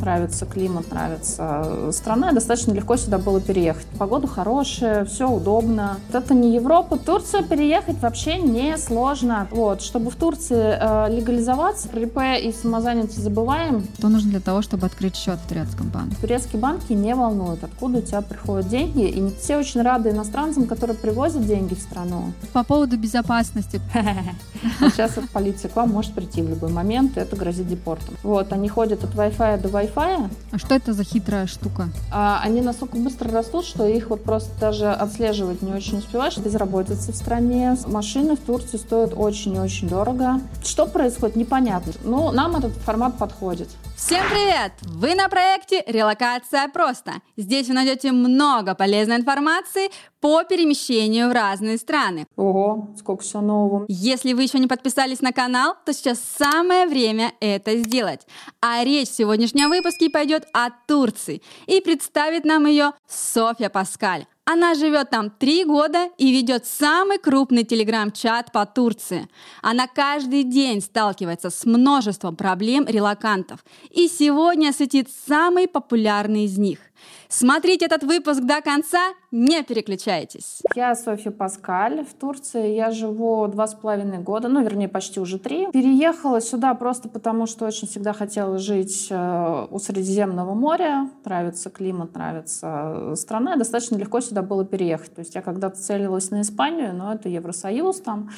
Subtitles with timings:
[0.00, 3.86] нравится климат, нравится страна, достаточно легко сюда было переехать.
[3.98, 5.98] Погода хорошая, все удобно.
[6.12, 6.98] Это не Европа.
[6.98, 9.48] Турцию переехать вообще не сложно.
[9.50, 13.84] Вот, чтобы в Турции э, легализоваться, про ИП и самозанятость забываем.
[13.98, 16.16] Что нужно для того, чтобы открыть счет в турецком банке?
[16.20, 19.06] Турецкие банки не волнуют, откуда у тебя приходят деньги.
[19.08, 22.32] И не все очень рады иностранцам, которые привозят деньги в страну.
[22.52, 23.80] По поводу безопасности.
[24.80, 28.14] Сейчас полиция к вам может прийти в любой момент, и это грозит депортом.
[28.22, 29.89] Вот, они ходят от Wi-Fi до Wi-Fi.
[29.96, 31.88] А что это за хитрая штука?
[32.12, 36.36] А, они настолько быстро растут, что их вот просто даже отслеживать не очень успеваешь.
[36.38, 37.76] Безработица в стране.
[37.86, 40.40] Машины в Турции стоят очень-очень дорого.
[40.64, 41.92] Что происходит, непонятно.
[42.04, 43.68] Ну, нам этот формат подходит.
[43.96, 44.72] Всем привет!
[44.82, 47.12] Вы на проекте «Релокация просто».
[47.36, 49.90] Здесь вы найдете много полезной информации
[50.20, 52.26] по перемещению в разные страны.
[52.36, 53.86] Ого, сколько всего нового.
[53.88, 58.26] Если вы еще не подписались на канал, то сейчас самое время это сделать.
[58.60, 61.42] А речь в сегодняшнем выпуске пойдет о Турции.
[61.66, 64.26] И представит нам ее Софья Паскаль.
[64.44, 69.28] Она живет там три года и ведет самый крупный телеграм-чат по Турции.
[69.62, 73.64] Она каждый день сталкивается с множеством проблем релакантов.
[73.90, 76.80] И сегодня осветит самый популярный из них.
[77.28, 78.98] Смотрите этот выпуск до конца,
[79.30, 80.62] не переключайтесь.
[80.74, 82.04] Я Софья Паскаль.
[82.04, 85.70] В Турции я живу два с половиной года, ну, вернее, почти уже три.
[85.70, 91.08] Переехала сюда просто потому, что очень всегда хотела жить э, у Средиземного моря.
[91.24, 93.54] Нравится климат, нравится страна.
[93.54, 95.14] Достаточно легко сюда было переехать.
[95.14, 98.30] То есть я когда-то целилась на Испанию, но это Евросоюз, там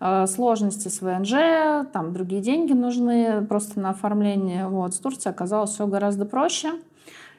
[0.00, 4.68] э, сложности с ВНЖ, там другие деньги нужны просто на оформление.
[4.68, 4.94] Вот.
[4.94, 6.72] С Турцией оказалось все гораздо проще.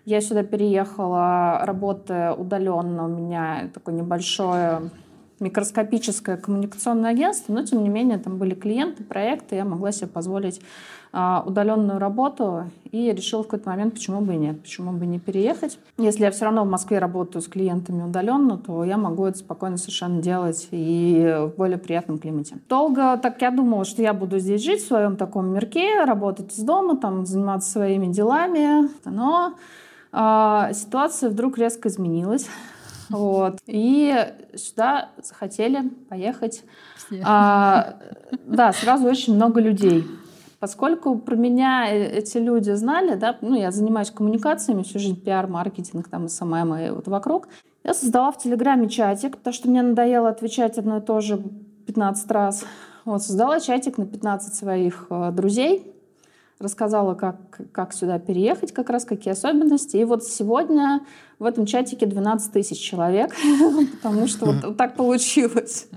[0.05, 3.05] Я сюда переехала, работая удаленно.
[3.05, 4.89] У меня такое небольшое
[5.39, 10.61] микроскопическое коммуникационное агентство, но тем не менее там были клиенты, проекты, я могла себе позволить
[11.11, 15.19] а, удаленную работу и решила в какой-то момент, почему бы и нет, почему бы не
[15.19, 15.79] переехать.
[15.97, 19.77] Если я все равно в Москве работаю с клиентами удаленно, то я могу это спокойно
[19.77, 22.57] совершенно делать и в более приятном климате.
[22.67, 26.63] Долго так я думала, что я буду здесь жить в своем таком мирке, работать из
[26.63, 29.55] дома, там, заниматься своими делами, но
[30.11, 32.47] а, ситуация вдруг резко изменилась.
[33.09, 33.57] Вот.
[33.65, 34.13] И
[34.55, 36.63] сюда захотели поехать.
[37.23, 37.95] А,
[38.45, 40.05] да, сразу очень много людей.
[40.59, 45.47] Поскольку про меня э, эти люди знали, да, ну, я занимаюсь коммуникациями всю жизнь, пиар,
[45.47, 47.47] маркетинг, там, СММ и вот вокруг,
[47.83, 51.41] я создала в Телеграме чатик, потому что мне надоело отвечать одно и то же
[51.87, 52.65] 15 раз.
[53.05, 55.95] Вот, создала чатик на 15 своих э, друзей,
[56.59, 57.37] рассказала, как,
[57.71, 59.97] как сюда переехать, как раз какие особенности.
[59.97, 61.01] И вот сегодня
[61.39, 63.33] в этом чатике 12 тысяч человек,
[64.01, 65.87] потому что вот так получилось.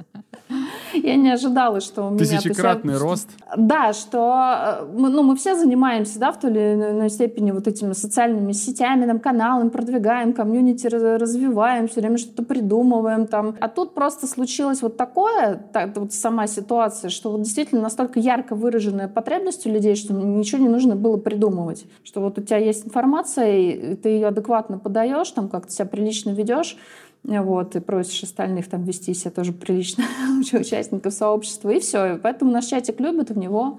[0.94, 2.18] Я не ожидала, что у меня...
[2.18, 3.28] Тысячекратный рост.
[3.56, 7.66] Да, что э, мы, ну, мы все занимаемся да, в той или иной степени вот
[7.66, 13.26] этими социальными сетями, там, каналами, продвигаем, комьюнити развиваем, все время что-то придумываем.
[13.26, 13.56] Там.
[13.60, 18.54] А тут просто случилось вот такое, так, вот сама ситуация, что вот действительно настолько ярко
[18.54, 21.84] выраженная потребность у людей, что ничего не нужно было придумывать.
[22.04, 26.30] Что вот у тебя есть информация, и ты ее адекватно подаешь, там как-то себя прилично
[26.30, 26.76] ведешь,
[27.24, 30.04] вот, и просишь остальных там вести себя тоже прилично,
[30.52, 32.14] участников сообщества, и все.
[32.14, 33.78] И поэтому наш чатик любит, в него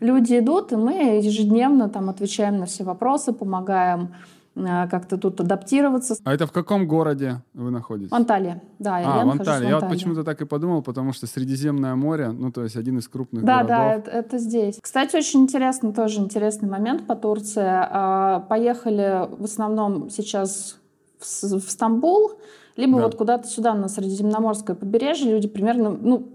[0.00, 4.14] люди идут, и мы ежедневно там отвечаем на все вопросы, помогаем
[4.56, 6.16] э, как-то тут адаптироваться.
[6.24, 8.10] А это в каком городе вы находитесь?
[8.10, 8.96] В Анталии, да.
[8.96, 9.68] А, я в Анталии.
[9.68, 13.06] Я вот почему-то так и подумал, потому что Средиземное море, ну, то есть один из
[13.06, 13.68] крупных да, городов.
[13.68, 14.78] Да, да, это, это здесь.
[14.80, 17.66] Кстати, очень интересный, тоже интересный момент по Турции.
[17.66, 20.78] А, поехали в основном сейчас
[21.18, 22.32] в, в Стамбул,
[22.78, 23.04] либо да.
[23.04, 26.28] вот куда-то сюда, на Средиземноморское побережье, люди примерно, ну,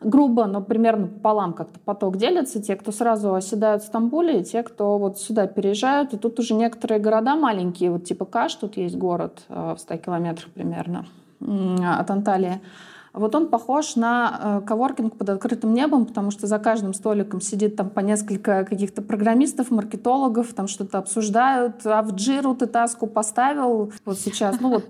[0.00, 2.62] грубо, но примерно пополам как-то поток делится.
[2.62, 6.14] Те, кто сразу оседают в Стамбуле, и те, кто вот сюда переезжают.
[6.14, 9.98] И тут уже некоторые города маленькие, вот типа Каш, тут есть город э, в 100
[9.98, 11.04] километрах примерно
[11.40, 12.60] от Анталии.
[13.12, 17.76] Вот он похож на э, коворкинг под открытым небом, потому что за каждым столиком сидит
[17.76, 21.84] там по несколько каких-то программистов, маркетологов, там что-то обсуждают.
[21.84, 24.60] А в джиру ты таску поставил вот сейчас.
[24.60, 24.86] Ну вот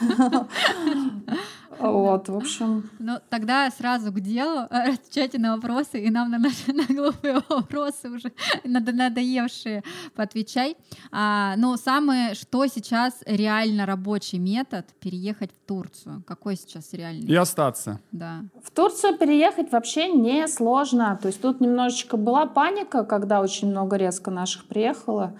[1.90, 2.90] вот, в общем.
[2.98, 8.08] Ну, тогда сразу к делу, отвечайте на вопросы, и нам на наши на глупые вопросы
[8.08, 8.32] уже
[8.64, 9.82] надоевшие
[10.14, 10.76] поотвечай.
[11.10, 16.22] А, ну, самое, что сейчас реально рабочий метод переехать в Турцию?
[16.26, 17.26] Какой сейчас реальный?
[17.26, 18.00] И остаться.
[18.12, 18.44] Да.
[18.62, 21.18] В Турцию переехать вообще не сложно.
[21.20, 25.34] То есть тут немножечко была паника, когда очень много резко наших приехало.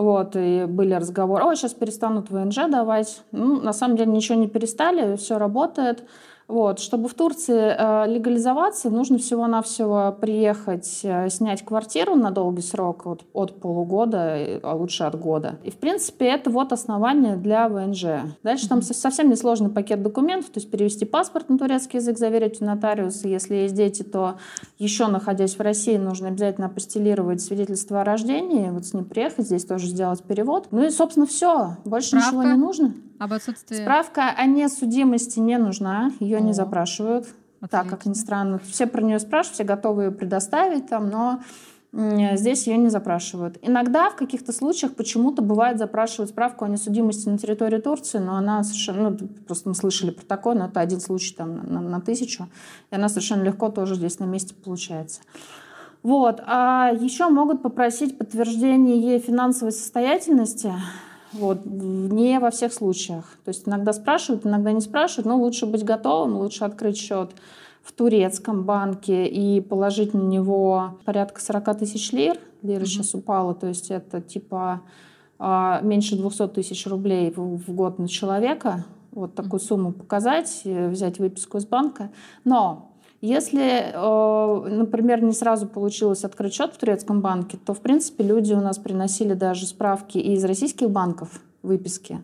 [0.00, 3.20] Вот, и были разговоры, ой, сейчас перестанут ВНЖ давать.
[3.32, 6.04] Ну, на самом деле ничего не перестали, все работает.
[6.50, 6.80] Вот.
[6.80, 13.24] Чтобы в Турции э, легализоваться, нужно всего-навсего приехать, э, снять квартиру на долгий срок, от,
[13.32, 15.60] от полугода, а лучше от года.
[15.62, 18.34] И, в принципе, это вот основание для ВНЖ.
[18.42, 22.64] Дальше там совсем несложный пакет документов, то есть перевести паспорт на турецкий язык, заверить у
[22.64, 23.28] нотариуса.
[23.28, 24.34] Если есть дети, то
[24.78, 29.64] еще находясь в России, нужно обязательно апостелировать свидетельство о рождении, вот с ним приехать, здесь
[29.64, 30.66] тоже сделать перевод.
[30.72, 31.76] Ну и, собственно, все.
[31.84, 32.94] Больше Справка ничего не нужно.
[33.20, 33.76] Об отсутствии...
[33.76, 37.26] Справка о несудимости не нужна, ее не запрашивают.
[37.60, 37.68] Отлично.
[37.68, 38.58] Так, как ни странно.
[38.58, 41.40] Все про нее спрашивают, все готовы ее предоставить, там, но
[41.92, 43.58] здесь ее не запрашивают.
[43.62, 48.62] Иногда в каких-то случаях почему-то бывает запрашивают справку о несудимости на территории Турции, но она
[48.62, 52.00] совершенно, ну, просто мы слышали про такое, но это один случай там на, на, на
[52.00, 52.48] тысячу,
[52.90, 55.20] и она совершенно легко тоже здесь на месте получается.
[56.02, 56.40] Вот.
[56.46, 60.72] А еще могут попросить подтверждение финансовой состоятельности.
[61.32, 61.64] Вот.
[61.64, 63.36] Не во всех случаях.
[63.44, 67.30] То есть иногда спрашивают, иногда не спрашивают, но лучше быть готовым, лучше открыть счет
[67.82, 72.36] в турецком банке и положить на него порядка 40 тысяч лир.
[72.62, 72.86] Лира mm-hmm.
[72.86, 74.82] сейчас упала, то есть это типа
[75.38, 78.84] а, меньше 200 тысяч рублей в год на человека.
[79.12, 82.10] Вот такую сумму показать, э, взять выписку из банка.
[82.44, 88.24] Но если, э, например, не сразу получилось открыть счет в турецком банке, то, в принципе,
[88.24, 92.22] люди у нас приносили даже справки из российских банков, выписки.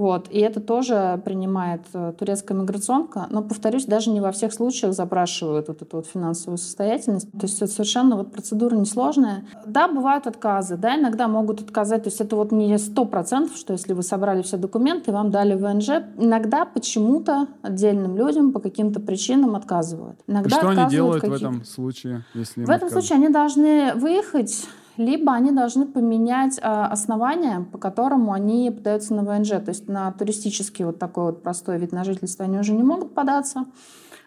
[0.00, 0.28] Вот.
[0.30, 3.26] И это тоже принимает э, турецкая миграционка.
[3.28, 7.30] Но, повторюсь, даже не во всех случаях запрашивают вот эту вот финансовую состоятельность.
[7.32, 9.44] То есть это совершенно вот процедура несложная.
[9.66, 12.04] Да, бывают отказы, да, иногда могут отказать.
[12.04, 15.54] То есть это вот не сто процентов, что если вы собрали все документы, вам дали
[15.54, 16.02] ВНЖ.
[16.16, 20.18] Иногда почему-то отдельным людям по каким-то причинам отказывают.
[20.26, 22.24] Иногда что они делают в этом случае?
[22.32, 28.32] Если в этом случае они должны выехать либо они должны поменять а, основания, по которому
[28.32, 29.48] они подаются на ВНЖ.
[29.48, 33.14] То есть на туристический вот такой вот простой вид на жительство они уже не могут
[33.14, 33.64] податься.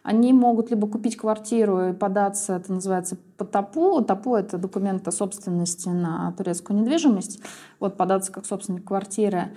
[0.04, 4.04] Они могут либо купить квартиру и податься, это называется по ТАПУ.
[4.04, 7.42] ТАПУ— это документ о собственности на турецкую недвижимость.
[7.80, 9.54] Вот податься как собственник квартиры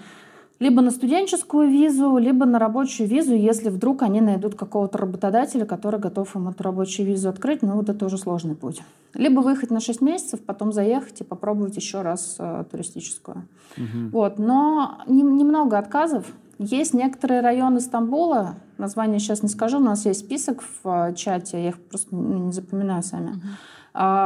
[0.58, 6.00] либо на студенческую визу, либо на рабочую визу, если вдруг они найдут какого-то работодателя, который
[6.00, 8.82] готов им эту рабочую визу открыть, ну вот это уже сложный путь.
[9.12, 13.46] Либо выехать на 6 месяцев, потом заехать и попробовать еще раз э, туристическую.
[13.76, 14.10] Угу.
[14.12, 14.38] Вот.
[14.38, 16.24] Но не, немного отказов.
[16.58, 21.62] Есть некоторые районы Стамбула, название сейчас не скажу, у нас есть список в э, чате,
[21.62, 23.30] я их просто не запоминаю сами.
[23.30, 23.40] Угу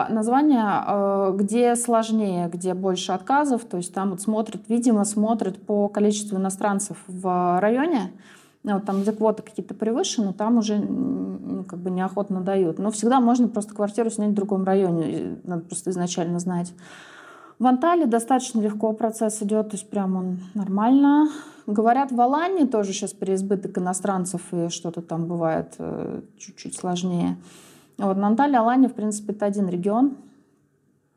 [0.08, 5.88] название, а, где сложнее, где больше отказов, то есть там вот смотрят, видимо, смотрят по
[5.88, 8.12] количеству иностранцев в районе,
[8.62, 12.78] ну, вот там, где квоты какие-то превышены, там уже ну, как бы неохотно дают.
[12.78, 16.74] Но всегда можно просто квартиру снять в другом районе, надо просто изначально знать.
[17.58, 21.28] В Анталии достаточно легко процесс идет, то есть прям он нормально.
[21.66, 27.36] Говорят, в Алании тоже сейчас переизбыток иностранцев, и что-то там бывает э, чуть-чуть сложнее.
[27.98, 30.16] Вот на Анталии, Алания, в принципе, это один регион.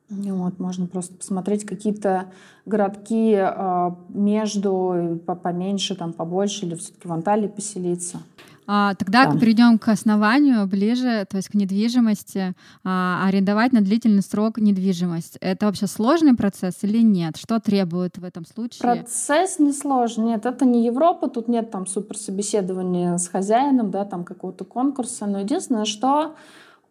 [0.09, 2.25] Вот, можно просто посмотреть какие-то
[2.65, 8.19] городки э, между, поменьше, там, побольше, или все-таки в Анталии поселиться.
[8.65, 9.37] А, тогда да.
[9.37, 12.53] перейдем к основанию ближе, то есть к недвижимости.
[12.83, 15.37] А, арендовать на длительный срок недвижимость.
[15.41, 17.37] Это вообще сложный процесс или нет?
[17.37, 18.79] Что требует в этом случае?
[18.79, 20.25] Процесс не сложный.
[20.25, 25.25] Нет, это не Европа, тут нет там супер собеседования с хозяином, да, там какого-то конкурса.
[25.25, 26.35] Но единственное, что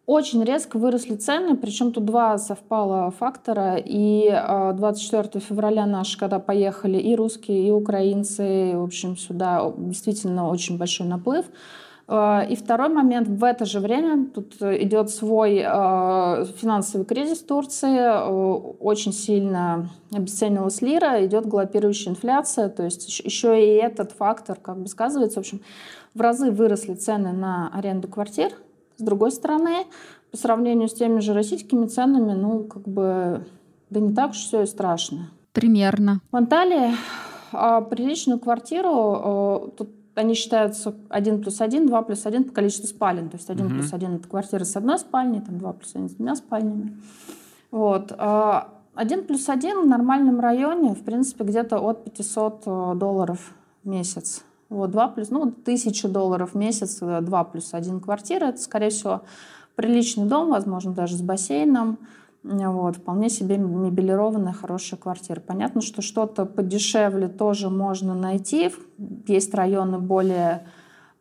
[0.05, 3.77] очень резко выросли цены, причем тут два совпало фактора.
[3.77, 10.49] И 24 а, февраля наши, когда поехали и русские, и украинцы, в общем, сюда действительно
[10.49, 11.45] очень большой наплыв.
[12.05, 18.77] А, и второй момент, в это же время тут идет свой а, финансовый кризис Турции,
[18.81, 24.89] очень сильно обесценилась лира, идет галопирующая инфляция, то есть еще и этот фактор как бы
[24.89, 25.39] сказывается.
[25.39, 25.61] В общем,
[26.13, 28.51] в разы выросли цены на аренду квартир,
[29.03, 29.85] с другой стороны,
[30.31, 33.45] по сравнению с теми же российскими ценами, ну, как бы,
[33.89, 35.29] да не так уж все и страшно.
[35.51, 36.21] Примерно.
[36.31, 36.95] В Анталии
[37.51, 42.87] а, приличную квартиру, а, тут они считаются 1 плюс 1, 2 плюс 1 по количеству
[42.87, 43.29] спален.
[43.29, 43.75] То есть 1 угу.
[43.75, 46.97] плюс 1 это квартира с одной спальней, там 2 плюс 1 с двумя спальнями.
[47.71, 48.13] Вот.
[48.17, 53.89] А, 1 плюс 1 в нормальном районе, в принципе, где-то от 500 э, долларов в
[53.89, 54.43] месяц.
[54.73, 58.45] Вот, 2 плюс, ну, 1000 долларов в месяц, 2 э, плюс 1 квартира.
[58.45, 59.21] Это, скорее всего,
[59.75, 61.99] приличный дом, возможно, даже с бассейном.
[62.43, 65.39] Вот, вполне себе мебелированная хорошая квартира.
[65.39, 68.71] Понятно, что что-то подешевле тоже можно найти.
[69.27, 70.65] Есть районы более,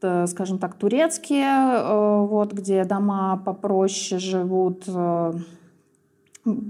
[0.00, 4.84] э, скажем так, турецкие, э, вот, где дома попроще живут,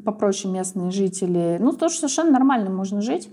[0.04, 1.56] попроще местные жители.
[1.60, 3.30] Ну, тоже совершенно нормально можно жить.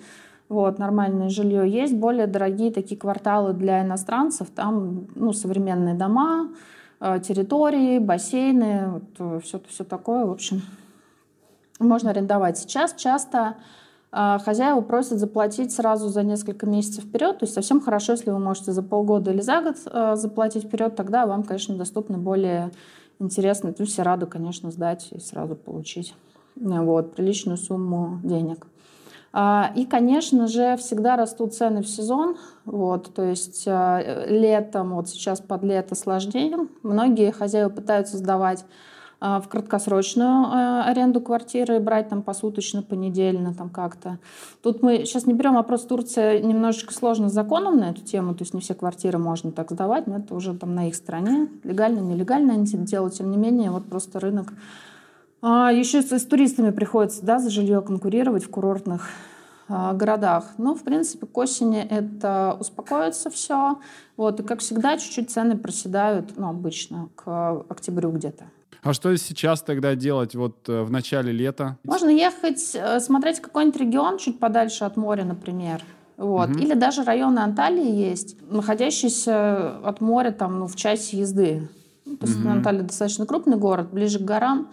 [0.49, 1.93] Вот, нормальное жилье есть.
[1.93, 4.49] Более дорогие такие кварталы для иностранцев.
[4.49, 6.49] Там ну, современные дома,
[6.99, 10.25] э, территории, бассейны, вот, все, все такое.
[10.25, 10.63] В общем,
[11.79, 12.57] можно арендовать.
[12.57, 13.57] Сейчас часто
[14.11, 17.37] э, хозяева просят заплатить сразу за несколько месяцев вперед.
[17.37, 20.95] То есть совсем хорошо, если вы можете за полгода или за год э, заплатить вперед,
[20.95, 22.71] тогда вам, конечно, доступны более
[23.19, 23.71] интересные.
[23.71, 26.15] То есть все рады, конечно, сдать и сразу получить
[26.55, 28.65] вот, приличную сумму денег.
[29.31, 32.37] А, и, конечно же, всегда растут цены в сезон.
[32.65, 36.67] Вот, то есть а, летом, вот сейчас под лето сложнее.
[36.83, 38.65] Многие хозяева пытаются сдавать
[39.21, 44.17] а, в краткосрочную аренду квартиры, брать там посуточно, понедельно, там как-то.
[44.63, 48.43] Тут мы сейчас не берем вопрос Турция немножечко сложно с законом на эту тему, то
[48.43, 51.49] есть не все квартиры можно так сдавать, но это уже там на их стороне.
[51.63, 54.53] Легально, нелегально они это делают, тем не менее, вот просто рынок
[55.41, 59.09] а еще с, с туристами приходится да, за жилье конкурировать в курортных
[59.67, 60.45] а, городах.
[60.57, 63.79] Но, в принципе, к осени это успокоится все.
[64.17, 68.45] Вот, и, как всегда, чуть-чуть цены проседают, ну, обычно, к октябрю где-то.
[68.81, 71.77] А что сейчас тогда делать вот э, в начале лета?
[71.83, 75.83] Можно ехать, э, смотреть какой-нибудь регион чуть подальше от моря, например.
[76.17, 76.49] Вот.
[76.49, 76.59] Угу.
[76.59, 81.69] Или даже районы Анталии есть, находящиеся от моря там, ну, в часе езды.
[82.05, 82.49] Ну, то есть угу.
[82.49, 84.69] Анталия достаточно крупный город, ближе к горам.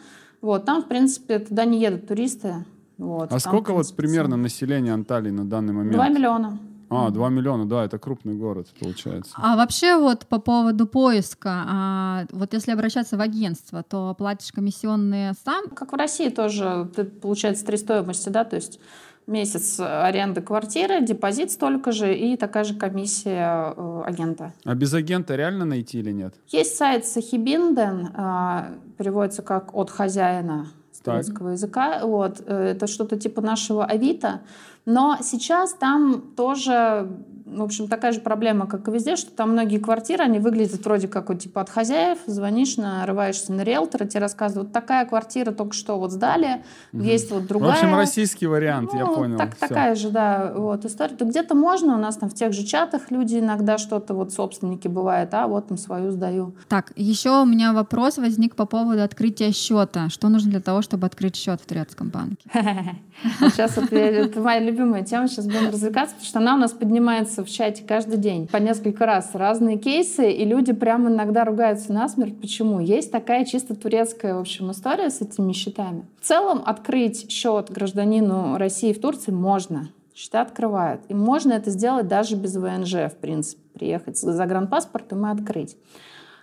[0.47, 2.65] Вот, там, в принципе, туда не едут туристы.
[2.99, 5.95] Вот, а там, сколько принципе, вот примерно населения Анталии на данный момент?
[5.95, 6.59] Два миллиона.
[6.89, 9.33] А, 2 миллиона, да, это крупный город, получается.
[9.39, 15.33] А вообще вот по поводу поиска, а, вот если обращаться в агентство, то платишь комиссионные
[15.45, 15.69] сам?
[15.71, 18.79] Как в России тоже, ты, получается, три стоимости, да, то есть
[19.27, 24.53] месяц аренды квартиры, депозит столько же и такая же комиссия э, агента.
[24.65, 26.35] А без агента реально найти или нет?
[26.49, 32.01] Есть сайт Сахибинден, э, переводится как «от хозяина» с турецкого языка.
[32.05, 34.43] Вот, э, это что-то типа нашего Авито.
[34.87, 37.09] Но сейчас там тоже
[37.47, 41.07] в общем, такая же проблема, как и везде, что там многие квартиры, они выглядят вроде
[41.07, 45.73] как вот, типа от хозяев, звонишь, нарываешься на риэлтора, тебе рассказывают, вот такая квартира только
[45.73, 47.05] что вот сдали, угу.
[47.05, 47.71] есть вот другая.
[47.71, 49.39] В общем, российский вариант, ну, я понял.
[49.39, 51.15] Так, такая же, да, вот история.
[51.15, 54.89] То где-то можно, у нас там в тех же чатах люди иногда что-то, вот собственники
[54.89, 56.57] бывают, а вот там свою сдаю.
[56.69, 60.09] Так, еще у меня вопрос возник по поводу открытия счета.
[60.09, 62.49] Что нужно для того, чтобы открыть счет в турецком банке?
[63.41, 67.49] Сейчас это моя любимая тема, сейчас будем развлекаться, потому что она у нас поднимается в
[67.49, 72.39] чате каждый день по несколько раз разные кейсы, и люди прямо иногда ругаются насмерть.
[72.41, 72.81] Почему?
[72.81, 76.05] Есть такая чисто турецкая, в общем, история с этими счетами.
[76.21, 79.89] В целом открыть счет гражданину России в Турции можно.
[80.15, 81.03] Счета открывают.
[81.09, 83.61] И можно это сделать даже без ВНЖ, в принципе.
[83.75, 85.77] Приехать за загранпаспортом и открыть.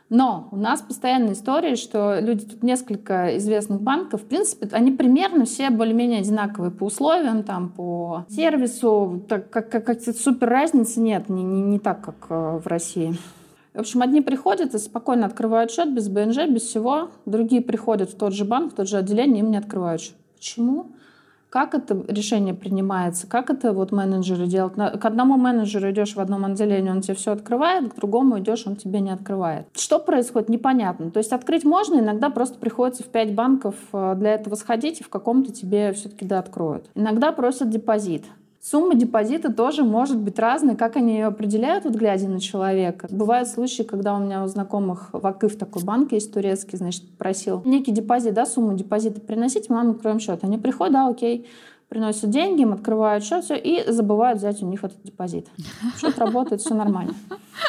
[0.10, 5.46] Но у нас постоянная история, что люди, тут несколько известных банков, в принципе, они примерно
[5.46, 11.30] все более-менее одинаковые по условиям, там, по сервису, так, как, как, как супер разницы нет,
[11.30, 13.16] не, не, не так, как э, в России.
[13.74, 17.10] В общем, одни приходят и спокойно открывают счет без БНЖ, без всего.
[17.26, 20.16] Другие приходят в тот же банк, в тот же отделение, им не открывают счет.
[20.36, 20.92] Почему?
[21.54, 24.74] Как это решение принимается, как это вот менеджеры делают.
[24.74, 28.76] К одному менеджеру идешь в одном отделении, он тебе все открывает, к другому идешь, он
[28.76, 29.68] тебе не открывает.
[29.76, 31.12] Что происходит, непонятно.
[31.12, 35.04] То есть открыть можно, иногда просто приходится в пять банков э, для этого сходить, и
[35.04, 36.90] в каком-то тебе все-таки да откроют.
[36.96, 38.26] Иногда просят депозит.
[38.64, 40.78] Сумма депозита тоже может быть разной.
[40.78, 43.10] Как они ее определяют, вот глядя на человека?
[43.12, 47.62] Бывают случаи, когда у меня у знакомых в Акыф такой банк есть турецкий, значит, просил
[47.66, 50.46] некий депозит, да, сумму депозита приносить, мы вам откроем счет.
[50.46, 51.46] Они приходят, да, окей,
[51.90, 55.48] приносят деньги, им открывают счет, все, и забывают взять у них этот депозит.
[56.00, 57.16] Счет работает, все нормально.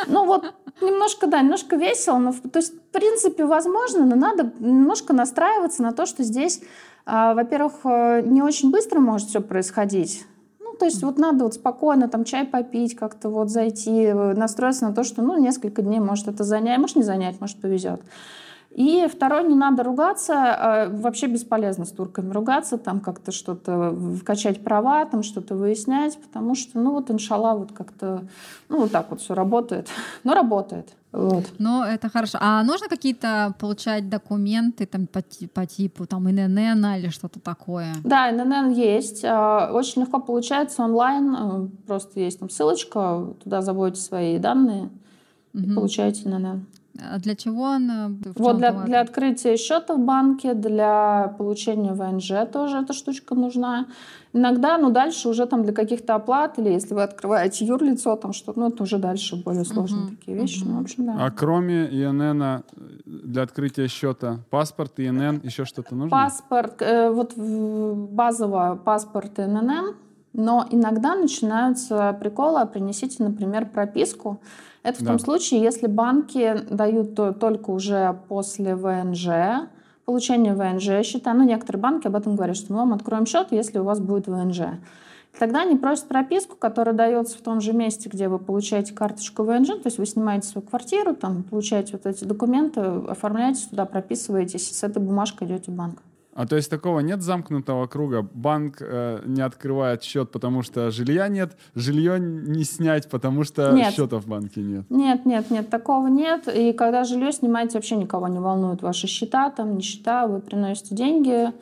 [0.07, 0.45] Ну вот,
[0.81, 5.91] немножко, да, немножко весело, но, то есть, в принципе, возможно, но надо немножко настраиваться на
[5.91, 6.61] то, что здесь,
[7.05, 10.25] а, во-первых, э, не очень быстро может все происходить,
[10.79, 14.95] то есть вот надо вот спокойно там чай попить, как-то вот зайти, э, настроиться на
[14.95, 18.01] то, что ну несколько дней может это занять, может не занять, может повезет.
[18.75, 24.65] И второе, не надо ругаться, а вообще бесполезно с турками ругаться, там как-то что-то качать
[24.65, 28.25] права, там что-то выяснять, потому что, ну вот, иншалла, вот как-то,
[28.69, 29.89] ну вот так вот все работает,
[30.25, 30.89] но работает.
[31.15, 31.45] Вот.
[31.59, 32.39] Ну, это хорошо.
[32.41, 36.59] А нужно какие-то получать документы там, по, по типу там, ИНН
[36.97, 37.95] или что-то такое?
[38.03, 39.25] Да, ИНН есть.
[39.25, 41.35] А, очень легко получается онлайн.
[41.35, 44.91] Э, просто есть там ссылочка, туда заводите свои данные
[45.55, 45.63] угу.
[45.63, 46.67] и получаете ИНН.
[47.01, 48.23] А для чего он?
[48.37, 53.87] Вот для, для открытия счета в банке, для получения ВНЖ тоже эта штучка нужна.
[54.33, 58.61] Иногда, ну, дальше уже там для каких-то оплат, или если вы открываете юрлицо, там что-то,
[58.61, 60.17] ну, это уже дальше более сложные uh-huh.
[60.17, 60.63] такие вещи.
[60.63, 60.69] Uh-huh.
[60.69, 61.17] Ну, в общем, да.
[61.19, 62.63] А кроме ИНН э,
[63.07, 66.11] для открытия счета, паспорт, ИНН, еще что-то нужно?
[66.11, 69.95] Паспорт, э, вот базово паспорт ИНН,
[70.33, 74.41] Но иногда начинаются приколы, а принесите, например, прописку.
[74.85, 75.13] Это в да.
[75.13, 79.67] том случае, если банки дают только уже после ВНЖ,
[80.05, 81.33] получения ВНЖ счета.
[81.35, 84.27] Ну, некоторые банки об этом говорят, что мы вам откроем счет, если у вас будет
[84.27, 84.61] ВНЖ.
[85.39, 89.69] Тогда они просят прописку, которая дается в том же месте, где вы получаете карточку ВНЖ,
[89.69, 94.75] то есть вы снимаете свою квартиру, там, получаете вот эти документы, оформляете туда, прописываетесь, и
[94.75, 96.03] с этой бумажкой идете в банк.
[96.35, 98.23] А то есть такого нет замкнутого круга?
[98.23, 103.95] Банк э, не открывает счет, потому что жилья нет, жилье не снять, потому что нет.
[103.95, 104.85] счета в банке нет.
[104.91, 106.49] Нет, нет, нет, такого нет.
[106.49, 110.97] И когда жилье снимаете, вообще никого не волнует ваши счета, там не счета, вы приносите
[110.97, 111.53] деньги,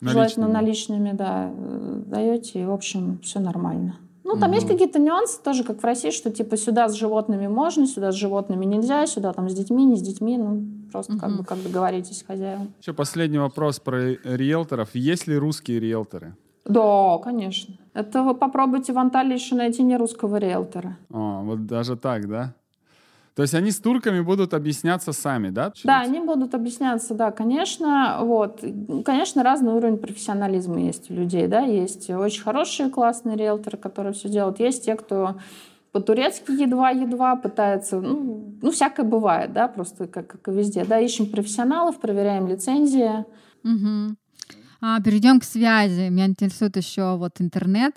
[0.00, 0.12] наличными.
[0.12, 1.50] желательно наличными, да,
[2.06, 3.96] даете, и, в общем, все нормально.
[4.28, 4.56] Ну, там угу.
[4.56, 8.14] есть какие-то нюансы, тоже как в России, что типа сюда с животными можно, сюда с
[8.14, 11.20] животными нельзя, сюда там с детьми, не с детьми, ну, просто угу.
[11.20, 12.74] как бы как договоритесь с хозяином.
[12.78, 14.90] Еще последний вопрос про риэлторов.
[14.92, 16.36] Есть ли русские риэлторы?
[16.66, 17.74] Да, конечно.
[17.94, 20.98] Это вы попробуйте в Анталии еще найти не русского риэлтора.
[21.10, 22.54] О, вот даже так, да?
[23.38, 25.72] То есть они с турками будут объясняться сами, да?
[25.84, 28.18] Да, они будут объясняться, да, конечно.
[28.22, 28.64] Вот.
[29.04, 31.60] Конечно, разный уровень профессионализма есть у людей, да.
[31.60, 34.58] Есть очень хорошие, классные риэлторы, которые все делают.
[34.58, 35.36] Есть те, кто
[35.92, 41.30] по-турецки едва-едва пытается, ну, ну, всякое бывает, да, просто как, как и везде, да, ищем
[41.30, 43.24] профессионалов, проверяем лицензии.
[43.62, 44.16] Угу.
[44.80, 46.08] А, перейдем к связи.
[46.08, 47.94] Меня интересует еще вот интернет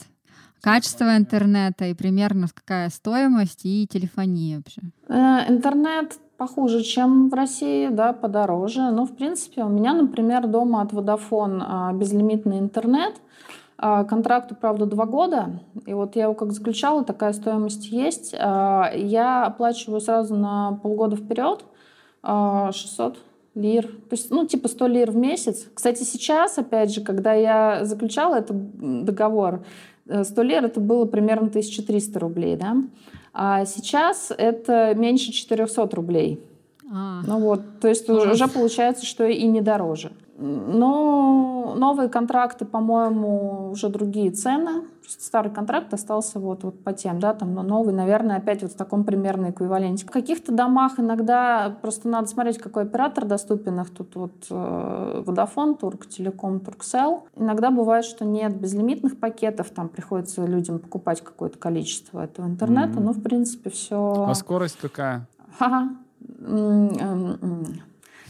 [0.62, 4.82] качество интернета и примерно какая стоимость и телефония вообще?
[5.08, 8.90] Э, интернет похуже, чем в России, да, подороже.
[8.90, 13.22] Но, в принципе, у меня, например, дома от Vodafone а, безлимитный интернет.
[13.78, 15.60] А, контракту, правда, два года.
[15.86, 18.34] И вот я его как заключала, такая стоимость есть.
[18.40, 21.64] А, я оплачиваю сразу на полгода вперед
[22.24, 23.20] 600
[23.54, 23.88] лир.
[23.88, 25.68] То есть, ну, типа 100 лир в месяц.
[25.74, 29.64] Кстати, сейчас, опять же, когда я заключала этот договор,
[30.24, 32.78] 100 э, лир это было примерно 1300 рублей, да?
[33.34, 36.42] А сейчас это меньше 400 рублей.
[36.92, 37.22] А.
[37.26, 40.12] Ну вот, то есть уже получается, что и не дороже.
[40.38, 44.84] Но новые контракты, по-моему, уже другие цены.
[45.08, 48.76] Старый контракт остался вот, вот по тем, да, там, но новый, наверное, опять вот в
[48.76, 50.06] таком примерно эквиваленте.
[50.06, 53.80] В каких-то домах иногда просто надо смотреть, какой оператор доступен.
[53.82, 57.26] Их тут вот э, Vodafone, Турк, Телеком, Турксел.
[57.36, 63.04] Иногда бывает, что нет безлимитных пакетов, там приходится людям покупать какое-то количество этого интернета, mm-hmm.
[63.04, 64.26] но в принципе все...
[64.28, 65.28] А скорость какая?
[65.60, 65.90] Ага.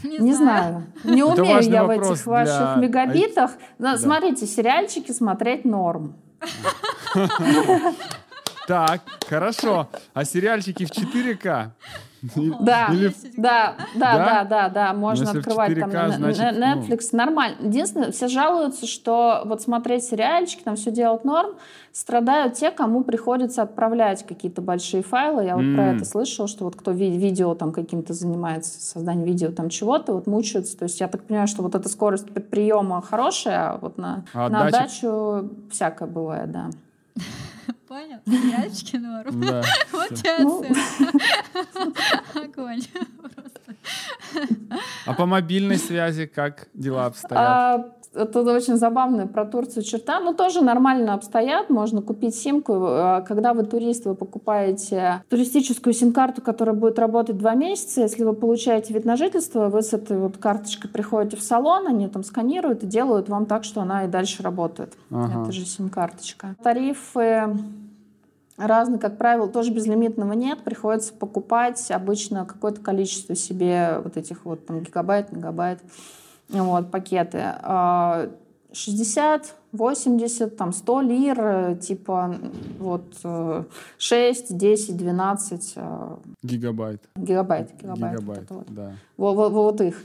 [0.03, 0.83] Не, не знаю.
[1.03, 1.15] знаю.
[1.15, 3.51] Не умею я в этих ваших мегабитах.
[3.79, 3.97] Да.
[3.97, 6.15] Смотрите, сериальчики смотреть норм.
[8.67, 9.89] Так, хорошо.
[10.13, 11.71] А сериальчики в 4К?
[12.21, 13.11] Да, Или...
[13.37, 17.17] да, да, да, да, да, можно открывать там значит, Netflix, ну...
[17.17, 17.57] нормально.
[17.61, 21.55] Единственное, все жалуются, что вот смотреть сериальчики, там все делать норм,
[21.91, 25.45] страдают те, кому приходится отправлять какие-то большие файлы.
[25.45, 29.51] Я вот про это слышала, что вот кто ви- видео там каким-то занимается, созданием видео
[29.51, 30.77] там чего-то, вот мучаются.
[30.77, 34.47] То есть я так понимаю, что вот эта скорость приема хорошая, а вот на, а
[34.47, 36.69] на отдачу всякое бывает, да.
[37.87, 38.19] Понял?
[38.25, 39.41] Сериальчики норм.
[39.91, 40.65] Вот тебе ну.
[42.43, 42.81] Огонь.
[45.05, 48.00] А по мобильной связи как дела обстоят?
[48.13, 50.19] Это очень забавная про Турцию черта.
[50.19, 51.69] Ну, тоже нормально обстоят.
[51.69, 52.73] Можно купить симку.
[52.77, 58.01] А, когда вы турист, вы покупаете туристическую сим-карту, которая будет работать два месяца.
[58.01, 62.09] Если вы получаете вид на жительство, вы с этой вот карточкой приходите в салон, они
[62.09, 64.93] там сканируют и делают вам так, что она и дальше работает.
[65.09, 65.43] Ага.
[65.43, 66.55] Это же сим-карточка.
[66.61, 67.55] Тарифы
[68.57, 74.65] разные, как правило, тоже безлимитного нет, приходится покупать обычно какое-то количество себе вот этих вот
[74.65, 75.79] там гигабайт, мегабайт,
[76.51, 77.43] вот, пакеты.
[78.73, 82.35] 60, а, 80, там 100 лир, типа
[82.79, 83.15] вот
[83.97, 85.75] 6, 10, 12.
[86.43, 87.01] Гигабайт.
[87.15, 88.19] Гигабайт, гигабайт.
[88.19, 88.91] Гигабайт, вот, да.
[89.17, 90.03] Вот, вот, вот их.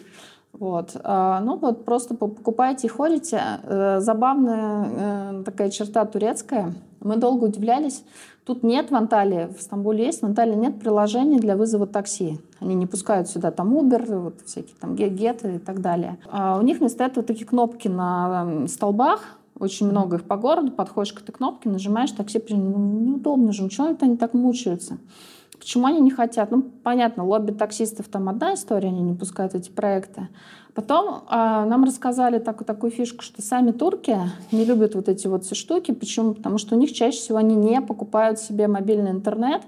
[0.59, 0.97] Вот.
[1.05, 3.41] А, ну вот просто покупайте и ходите.
[3.63, 6.73] Э, забавная э, такая черта турецкая.
[7.01, 8.03] Мы долго удивлялись,
[8.47, 12.39] Тут нет в Анталии, в Стамбуле есть, в Анталии нет приложений для вызова такси.
[12.61, 16.19] Они не пускают сюда там Uber, вот всякие там геты и так далее.
[16.31, 21.13] А у них вместо этого такие кнопки на столбах, очень много их по городу, подходишь
[21.13, 24.99] к этой кнопке, нажимаешь, такси, ну, неудобно же, почему они так мучаются?
[25.59, 26.51] Почему они не хотят?
[26.51, 30.29] Ну, понятно, лобби таксистов там одна история, они не пускают эти проекты.
[30.75, 34.19] Потом э, нам рассказали так, такую фишку, что сами турки
[34.53, 35.92] не любят вот эти вот все штуки.
[35.92, 36.35] Почему?
[36.35, 39.62] Потому что у них чаще всего они не покупают себе мобильный интернет,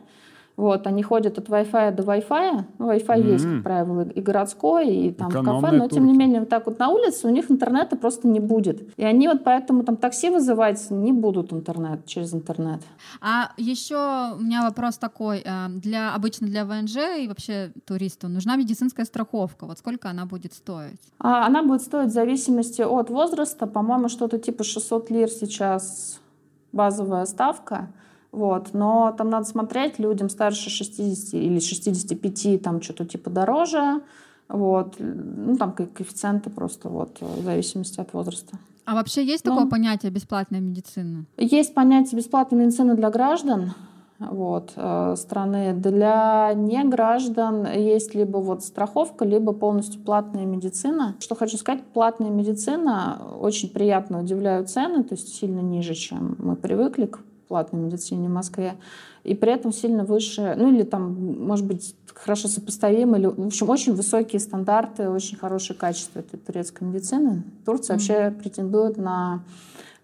[0.59, 2.65] Вот, они ходят от Wi-Fi до Wi-Fi.
[2.79, 3.33] Ну, Wi-Fi mm-hmm.
[3.33, 5.95] есть, как правило, и городской, и там Экономные в кафе, но турки.
[5.95, 8.99] тем не менее вот так вот на улице у них интернета просто не будет.
[8.99, 12.81] И они вот поэтому там такси вызывать не будут интернет через интернет.
[13.21, 18.57] А еще у меня вопрос такой: э, для обычно для ВНЖ и вообще туристу нужна
[18.57, 19.65] медицинская страховка.
[19.65, 21.01] Вот сколько она будет стоить?
[21.21, 26.19] А, она будет стоить в зависимости от возраста, по-моему, что-то типа 600 лир сейчас
[26.73, 27.91] базовая ставка.
[28.33, 28.71] Вот.
[28.73, 34.01] Но там надо смотреть людям старше 60 или 65, там что-то типа дороже.
[34.49, 34.97] Вот.
[34.99, 38.59] Ну, там коэффициенты просто вот, в зависимости от возраста.
[38.85, 39.53] А вообще есть Но...
[39.55, 41.27] такое понятие бесплатная медицина?
[41.37, 43.75] Есть понятие бесплатной медицины для граждан
[44.19, 45.75] вот, э, страны.
[45.75, 51.15] Для неграждан есть либо вот страховка, либо полностью платная медицина.
[51.21, 56.57] Что хочу сказать, платная медицина очень приятно удивляют цены, то есть сильно ниже, чем мы
[56.57, 58.77] привыкли к платной медицине в Москве,
[59.25, 61.15] и при этом сильно выше, ну или там,
[61.47, 66.85] может быть, хорошо сопоставимы, или, в общем, очень высокие стандарты, очень хорошее качество этой турецкой
[66.85, 67.43] медицины.
[67.65, 67.99] Турция mm-hmm.
[67.99, 69.45] вообще претендует на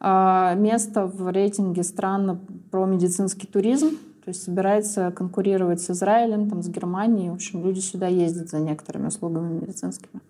[0.00, 3.90] э, место в рейтинге стран про медицинский туризм,
[4.24, 7.30] то есть собирается конкурировать с Израилем, там, с Германией.
[7.30, 10.20] В общем, люди сюда ездят за некоторыми услугами медицинскими.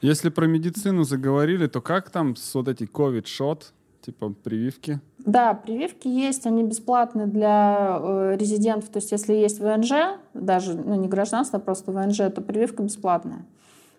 [0.00, 3.72] Если про медицину заговорили, то как там с вот эти COVID-шот,
[4.04, 5.00] типа прививки?
[5.18, 8.90] Да, прививки есть, они бесплатны для э, резидентов.
[8.90, 13.46] То есть если есть ВНЖ, даже ну, не гражданство, а просто ВНЖ, то прививка бесплатная.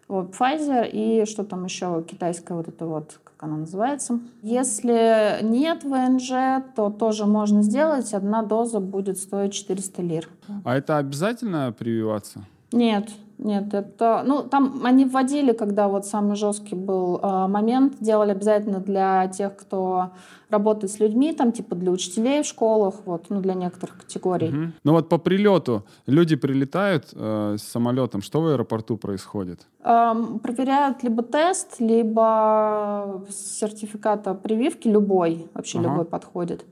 [0.07, 4.19] Вот, Pfizer и что там еще, китайская вот это вот, как она называется.
[4.43, 8.13] Если нет ВНЖ, то тоже можно сделать.
[8.13, 10.29] Одна доза будет стоить 400 лир.
[10.63, 12.45] А это обязательно прививаться?
[12.71, 18.31] Нет, нет, это, ну, там они вводили, когда вот самый жесткий был э, момент, делали
[18.31, 20.11] обязательно для тех, кто
[20.49, 24.47] работает с людьми, там, типа для учителей в школах, вот, ну, для некоторых категорий.
[24.47, 24.71] Угу.
[24.83, 29.67] Ну вот по прилету люди прилетают э, с самолетом, что в аэропорту происходит?
[29.83, 35.89] Эм, проверяют либо тест, либо сертификат о прививке, любой, вообще ага.
[35.89, 36.65] любой подходит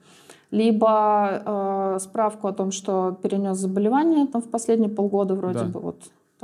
[0.52, 5.65] либо э, справку о том, что перенес заболевание там в последние полгода вроде да.
[5.65, 5.97] бы вот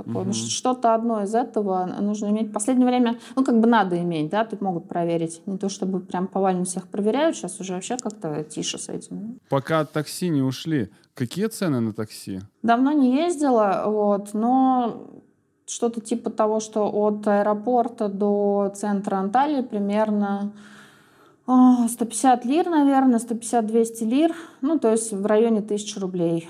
[0.03, 0.23] такое.
[0.23, 0.33] Угу.
[0.33, 2.49] что-то одно из этого нужно иметь.
[2.49, 5.41] В последнее время, ну, как бы надо иметь, да, тут могут проверить.
[5.45, 9.39] Не то чтобы прям повально всех проверяют, сейчас уже вообще как-то тише с этим.
[9.49, 12.41] Пока от такси не ушли, какие цены на такси?
[12.63, 15.07] Давно не ездила, вот, но
[15.67, 20.53] что-то типа того, что от аэропорта до центра Анталии примерно
[21.45, 26.49] 150 лир, наверное, 150-200 лир, ну, то есть в районе 1000 рублей.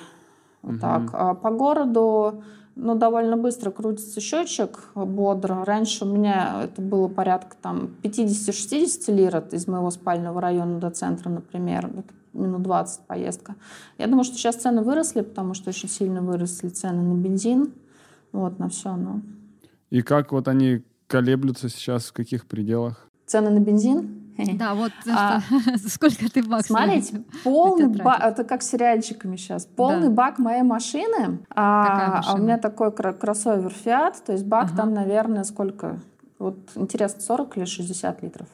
[0.62, 0.82] Вот угу.
[0.82, 1.10] так.
[1.14, 2.44] А по городу
[2.82, 5.66] ну, довольно быстро крутится счетчик бодро.
[5.66, 11.30] Раньше у меня это было порядка там 50-60 лир из моего спального района до центра,
[11.30, 11.88] например.
[11.88, 13.56] Это минут 20 поездка.
[13.98, 17.74] Я думаю, что сейчас цены выросли, потому что очень сильно выросли цены на бензин.
[18.32, 18.96] Вот, на все.
[18.96, 19.22] Но...
[19.90, 23.08] И как вот они колеблются сейчас, в каких пределах?
[23.26, 24.19] Цены на бензин?
[24.60, 25.42] Да, вот а,
[25.88, 26.78] сколько ты баксов?
[26.78, 30.16] Смотрите, полный бак, это как с сериальчиками сейчас, полный да.
[30.16, 32.24] бак моей машины, а, машина?
[32.28, 34.78] а у меня такой кроссовер Fiat, то есть бак ага.
[34.78, 36.00] там, наверное, сколько?
[36.38, 38.48] Вот интересно, 40 или 60 литров?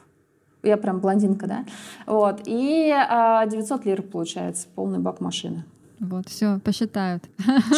[0.62, 1.64] Я прям блондинка, да?
[2.06, 2.40] Вот.
[2.46, 5.64] И а, 900 лир получается, полный бак машины.
[6.00, 7.24] Вот, все, посчитают.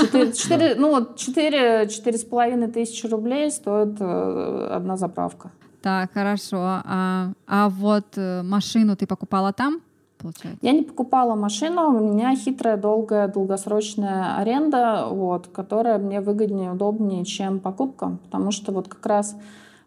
[0.00, 5.52] 4, 4, ну, 4, 4,5 тысячи рублей стоит э, одна заправка.
[5.82, 6.58] Так, хорошо.
[6.60, 9.80] А, а вот э, машину ты покупала там?
[10.18, 10.58] Получается?
[10.62, 17.24] Я не покупала машину, у меня хитрая, долгая, долгосрочная аренда, вот, которая мне выгоднее, удобнее,
[17.24, 19.36] чем покупка, потому что вот как раз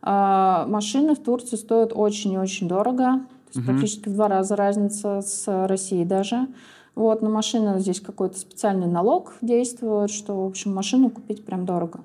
[0.02, 3.20] э, машины в Турции стоят очень-очень дорого,
[3.52, 3.66] то есть угу.
[3.66, 6.48] практически в два раза разница с Россией даже.
[6.96, 12.02] Вот, на машину здесь какой-то специальный налог действует, что, в общем, машину купить прям дорого.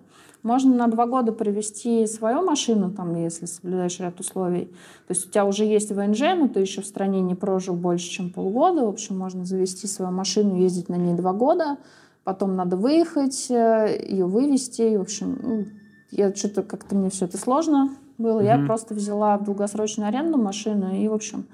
[0.46, 4.66] Можно на два года привести свою машину, там, если соблюдаешь ряд условий.
[5.08, 8.08] То есть у тебя уже есть ВНЖ, но ты еще в стране не прожил больше,
[8.08, 8.84] чем полгода.
[8.84, 11.78] В общем, можно завести свою машину, ездить на ней два года.
[12.22, 14.82] Потом надо выехать, э, ее вывести.
[14.82, 15.64] И, в общем, ну,
[16.12, 18.38] я что-то как-то мне все это сложно было.
[18.38, 18.60] Mm-hmm.
[18.60, 21.46] Я просто взяла в долгосрочную аренду машину и, в общем,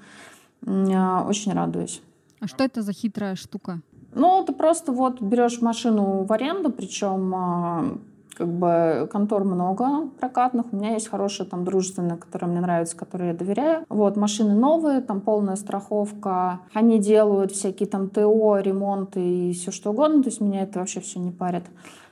[0.61, 1.99] очень радуюсь.
[2.39, 3.81] А что это за хитрая штука?
[4.13, 7.97] Ну, ты просто вот берешь машину в аренду, причем а,
[8.35, 10.65] как бы контор много прокатных.
[10.71, 13.85] У меня есть хорошие там дружественные, которые мне нравятся, которые я доверяю.
[13.89, 16.59] Вот, машины новые, там полная страховка.
[16.73, 20.23] Они делают всякие там ТО, ремонты и все что угодно.
[20.23, 21.63] То есть меня это вообще все не парит.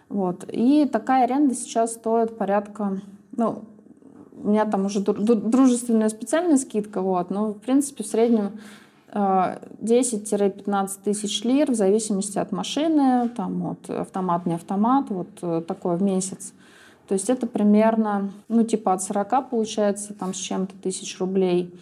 [0.09, 0.45] Вот.
[0.51, 2.99] И такая аренда сейчас стоит порядка,
[3.35, 3.63] ну,
[4.43, 8.59] у меня там уже дружественная специальная скидка, вот, но, в принципе, в среднем
[9.13, 15.97] 10-15 тысяч лир в зависимости от машины, там вот автомат, не автомат, вот э, такое
[15.97, 16.53] в месяц.
[17.07, 21.73] То есть это примерно, ну, типа от 40 получается, там с чем-то тысяч рублей,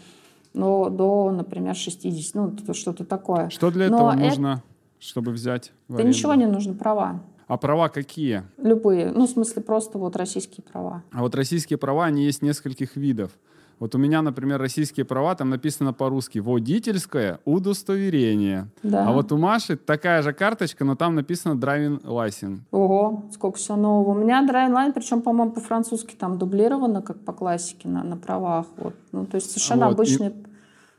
[0.53, 3.49] но до, например, 60, ну, что-то такое.
[3.49, 4.63] Что для этого но нужно, это...
[4.97, 5.71] чтобы взять?
[5.87, 7.21] Да ничего не нужно, права.
[7.47, 8.43] А права какие?
[8.57, 9.11] Любые.
[9.11, 11.03] Ну, в смысле, просто вот российские права.
[11.11, 13.31] А вот российские права, они есть нескольких видов.
[13.79, 18.67] Вот у меня, например, российские права, там написано по-русски «водительское удостоверение».
[18.83, 19.07] Да.
[19.07, 22.59] А вот у Маши такая же карточка, но там написано «driving license».
[22.71, 24.11] Ого, сколько всего нового.
[24.11, 28.65] У меня driving license, причем, по-моему, по-французски там дублировано, как по классике на, на правах.
[28.77, 28.95] Вот.
[29.11, 29.93] Ну, то есть совершенно вот.
[29.93, 30.27] обычный...
[30.27, 30.48] И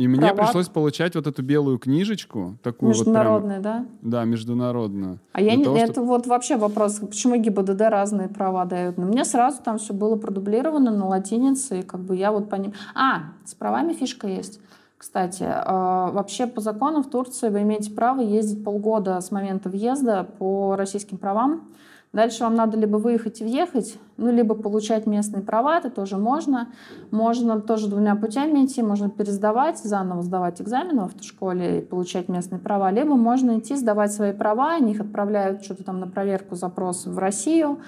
[0.01, 0.45] и мне права.
[0.45, 4.21] пришлось получать вот эту белую книжечку, такую международную, вот прям, да?
[4.21, 5.19] Да, международную.
[5.33, 6.05] А я не, того, это что...
[6.05, 8.97] вот вообще вопрос, почему ГИБДД разные права дают?
[8.97, 12.55] Но мне сразу там все было продублировано на латинице, и как бы я вот по
[12.55, 12.73] ним...
[12.95, 14.59] А, с правами фишка есть.
[14.97, 20.27] Кстати, э, вообще по закону в Турции вы имеете право ездить полгода с момента въезда
[20.39, 21.69] по российским правам.
[22.13, 26.69] Дальше вам надо либо выехать и въехать, ну, либо получать местные права, это тоже можно.
[27.13, 32.59] Можно тоже двумя путями идти, можно пересдавать, заново сдавать экзамены в автошколе и получать местные
[32.59, 37.07] права, либо можно идти сдавать свои права, они их отправляют что-то там на проверку, запрос
[37.07, 37.79] в Россию,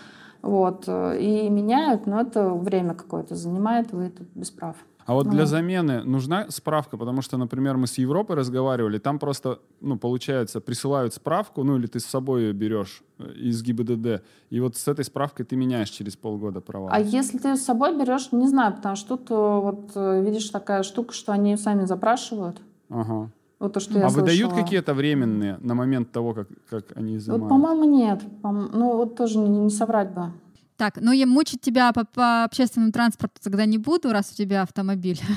[0.41, 4.77] вот, и меняют, но это время какое-то занимает, вы тут без прав.
[5.13, 9.59] А вот для замены нужна справка, потому что, например, мы с Европой разговаривали, там просто,
[9.83, 14.61] ну, получается, присылают справку, ну, или ты с собой ее берешь э, из ГИБДД, и
[14.61, 16.89] вот с этой справкой ты меняешь через полгода права.
[16.91, 20.49] А если ты с собой берешь, не знаю, потому что тут э, вот э, видишь
[20.49, 22.63] такая штука, что они сами запрашивают.
[22.89, 23.31] Ага.
[23.59, 24.25] Вот то, что я а слышала.
[24.25, 27.43] выдают какие-то временные на момент того, как, как они изымают?
[27.43, 28.23] Вот, по-моему, нет.
[28.41, 30.33] По ну, вот тоже не, не соврать бы.
[30.77, 34.63] Так, ну я мучить тебя по, по общественному транспорту тогда не буду, раз у тебя
[34.63, 35.21] автомобиль.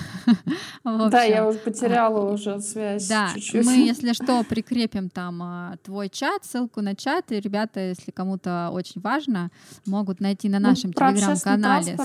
[0.83, 6.45] Да, я уже потеряла уже связь Да, мы, если что, прикрепим там а, твой чат,
[6.45, 9.49] ссылку на чат, и ребята, если кому-то очень важно,
[9.87, 11.97] могут найти на ну, нашем телеграм-канале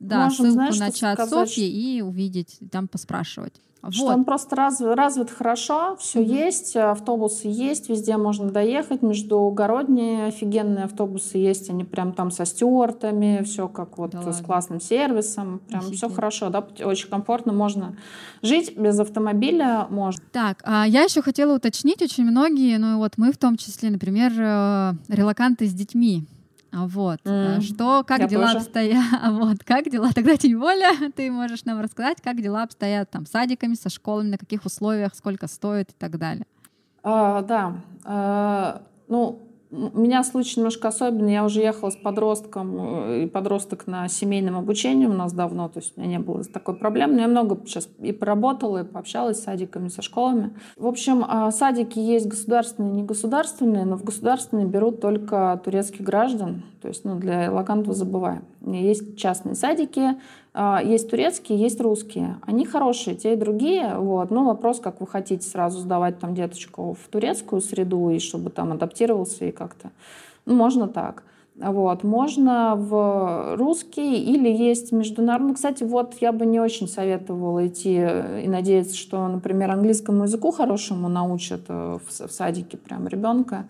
[0.00, 3.54] да, ссылку на чат Софьи и увидеть, там поспрашивать.
[3.90, 4.14] Что вот.
[4.14, 6.44] он просто развит, развит хорошо, все mm-hmm.
[6.44, 13.42] есть, автобусы есть, везде можно доехать, междугородние офигенные автобусы есть, они прям там со стюартами,
[13.44, 14.44] все как вот да с ладно.
[14.44, 15.98] классным сервисом, прям Офигеть.
[15.98, 17.96] все хорошо, да, очень комфортно, можно
[18.42, 20.22] жить без автомобиля, можно.
[20.32, 24.32] Так, а я еще хотела уточнить, очень многие, ну вот мы в том числе, например,
[24.36, 26.26] э, релаканты с детьми,
[26.74, 27.20] вот.
[27.24, 27.60] Mm.
[27.60, 28.58] Что, как Я дела тоже.
[28.58, 29.04] обстоят?
[29.30, 30.10] Вот, как дела?
[30.12, 34.30] Тогда тем более ты можешь нам рассказать, как дела обстоят там с садиками, со школами,
[34.30, 36.46] на каких условиях, сколько стоит и так далее.
[37.02, 37.76] А, да.
[38.04, 39.40] А, ну,
[39.74, 41.32] у меня случай немножко особенный.
[41.32, 45.80] Я уже ехала с подростком, э, и подросток на семейном обучении у нас давно, то
[45.80, 47.14] есть у меня не было такой проблемы.
[47.14, 50.54] Но я много сейчас и поработала, и пообщалась с садиками, со школами.
[50.76, 56.62] В общем, а, садики есть государственные и негосударственные, но в государственные берут только турецких граждан,
[56.80, 58.44] то есть ну, для Лагантова забываем.
[58.60, 60.16] Есть частные садики,
[60.56, 62.36] есть турецкие, есть русские.
[62.46, 63.96] Они хорошие, те и другие.
[63.98, 64.30] Вот.
[64.30, 68.72] Но вопрос, как вы хотите сразу сдавать там деточку в турецкую среду, и чтобы там
[68.72, 69.90] адаптировался и как-то.
[70.46, 71.24] Ну, можно так.
[71.56, 72.02] Вот.
[72.02, 75.50] Можно в русский или есть международный.
[75.50, 80.50] Ну, кстати, вот я бы не очень советовала идти и надеяться, что, например, английскому языку
[80.50, 83.66] хорошему научат э, в, в садике прям ребенка.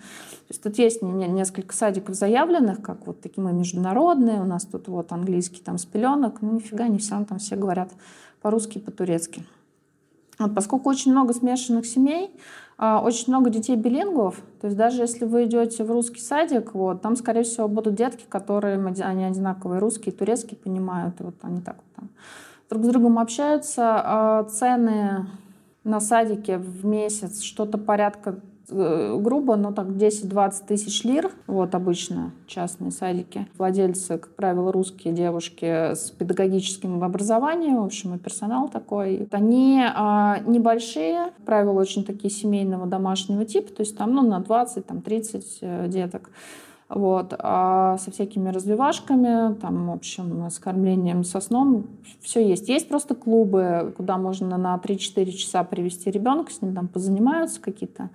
[0.49, 4.41] То есть тут есть несколько садиков заявленных, как вот такие мы международные.
[4.41, 6.41] У нас тут вот английский там с пеленок.
[6.41, 7.91] Ну нифига, не все там все говорят
[8.41, 9.43] по-русски по-турецки.
[10.39, 12.31] Вот, поскольку очень много смешанных семей,
[12.77, 17.03] а, очень много детей билингвов, то есть даже если вы идете в русский садик, вот,
[17.03, 21.77] там, скорее всего, будут детки, которые они одинаковые, русские турецкие понимают, и вот они так
[21.77, 22.11] вот там
[22.69, 24.01] друг с другом общаются.
[24.05, 25.27] А цены
[25.85, 28.41] на садике в месяц что-то порядка
[28.75, 33.47] грубо, но так 10-20 тысяч лир, вот обычно частные садики.
[33.59, 39.29] Владельцы, как правило, русские девушки с педагогическим образованием, в общем, и персонал такой.
[39.31, 44.41] Они а, небольшие, как правило, очень такие семейного домашнего типа, то есть там ну, на
[44.41, 46.31] 20-30 там, 30 э, деток.
[46.89, 47.35] Вот.
[47.39, 51.87] А со всякими развивашками, там, в общем, с кормлением со сном,
[52.21, 52.69] все есть.
[52.69, 58.11] Есть просто клубы, куда можно на 3-4 часа привести ребенка, с ним там позанимаются какие-то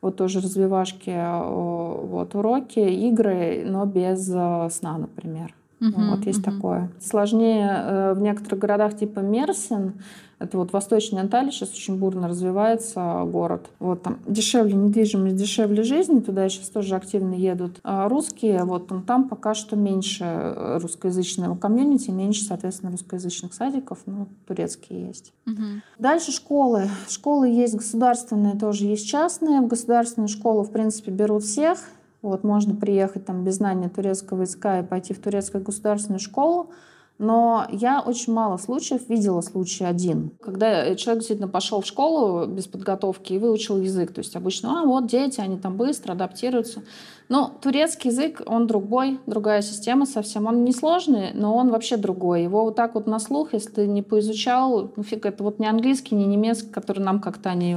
[0.00, 5.54] вот тоже развивашки, вот уроки, игры, но без э, сна, например.
[5.80, 6.50] Угу, вот есть угу.
[6.50, 6.90] такое.
[7.00, 9.94] Сложнее э, в некоторых городах типа Мерсин,
[10.38, 13.70] это вот восточный Анталия, сейчас очень бурно развивается город.
[13.80, 17.80] Вот там дешевле недвижимость, дешевле жизнь, туда сейчас тоже активно едут.
[17.82, 23.98] А русские, вот там, там пока что меньше э, русскоязычного комьюнити, меньше, соответственно, русскоязычных садиков,
[24.06, 25.32] ну, турецкие есть.
[25.46, 25.82] Угу.
[25.98, 26.88] Дальше школы.
[27.08, 29.60] Школы есть государственные, тоже есть частные.
[29.60, 31.78] В государственную школу, в принципе, берут всех.
[32.22, 36.70] Вот можно приехать там без знания турецкого языка и пойти в турецкую государственную школу.
[37.18, 42.68] Но я очень мало случаев видела случай один, когда человек действительно пошел в школу без
[42.68, 44.12] подготовки и выучил язык.
[44.12, 46.84] То есть обычно, а вот дети, они там быстро адаптируются.
[47.28, 50.46] Но турецкий язык, он другой, другая система совсем.
[50.46, 52.44] Он не сложный, но он вообще другой.
[52.44, 55.66] Его вот так вот на слух, если ты не поизучал, ну фиг, это вот не
[55.66, 57.76] английский, не немецкий, который нам как-то они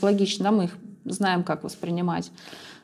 [0.00, 2.30] логично, да, мы их знаем, как воспринимать.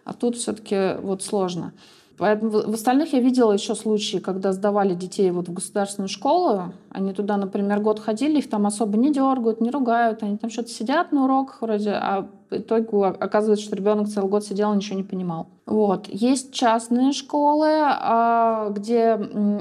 [0.05, 1.73] А тут все-таки вот сложно.
[2.17, 6.73] Поэтому в остальных я видела еще случаи, когда сдавали детей вот в государственную школу.
[6.91, 10.23] Они туда, например, год ходили, их там особо не дергают, не ругают.
[10.23, 14.45] Они там что-то сидят на уроках вроде, а в итоге оказывается, что ребенок целый год
[14.45, 15.49] сидел и ничего не понимал.
[15.67, 16.07] Вот.
[16.09, 19.19] Есть частные школы, а, где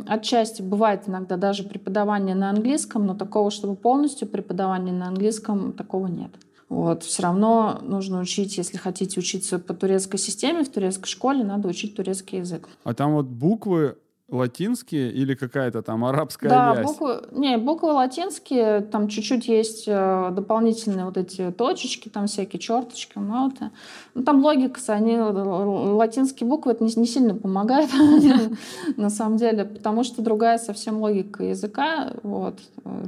[0.07, 6.07] отчасти бывает иногда даже преподавание на английском, но такого, чтобы полностью преподавание на английском, такого
[6.07, 6.31] нет.
[6.73, 7.03] Вот.
[7.03, 11.95] Все равно нужно учить, если хотите учиться по турецкой системе, в турецкой школе, надо учить
[11.95, 12.67] турецкий язык.
[12.83, 13.97] А там вот буквы
[14.33, 16.87] латинские или какая-то там арабская да, вязь?
[16.87, 23.13] буквы, не, буквы латинские, там чуть-чуть есть э, дополнительные вот эти точечки, там всякие черточки,
[23.15, 23.71] ну, это,
[24.15, 27.91] ну там логика, они, латинские буквы, это не, не сильно помогает
[28.97, 32.59] на самом деле, потому что другая совсем логика языка, вот,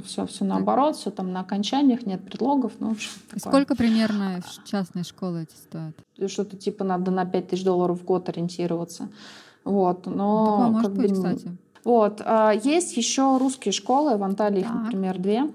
[0.04, 5.04] все, все наоборот, все там на окончаниях, нет предлогов, ну, в общем, Сколько примерно частные
[5.04, 6.30] школы эти стоят?
[6.30, 9.08] Что-то типа надо на 5000 долларов в год ориентироваться.
[9.66, 11.56] Вот, но Такое может быть, бы, кстати.
[11.84, 12.22] Вот.
[12.24, 15.50] А есть еще русские школы, в Анталии их, например, две.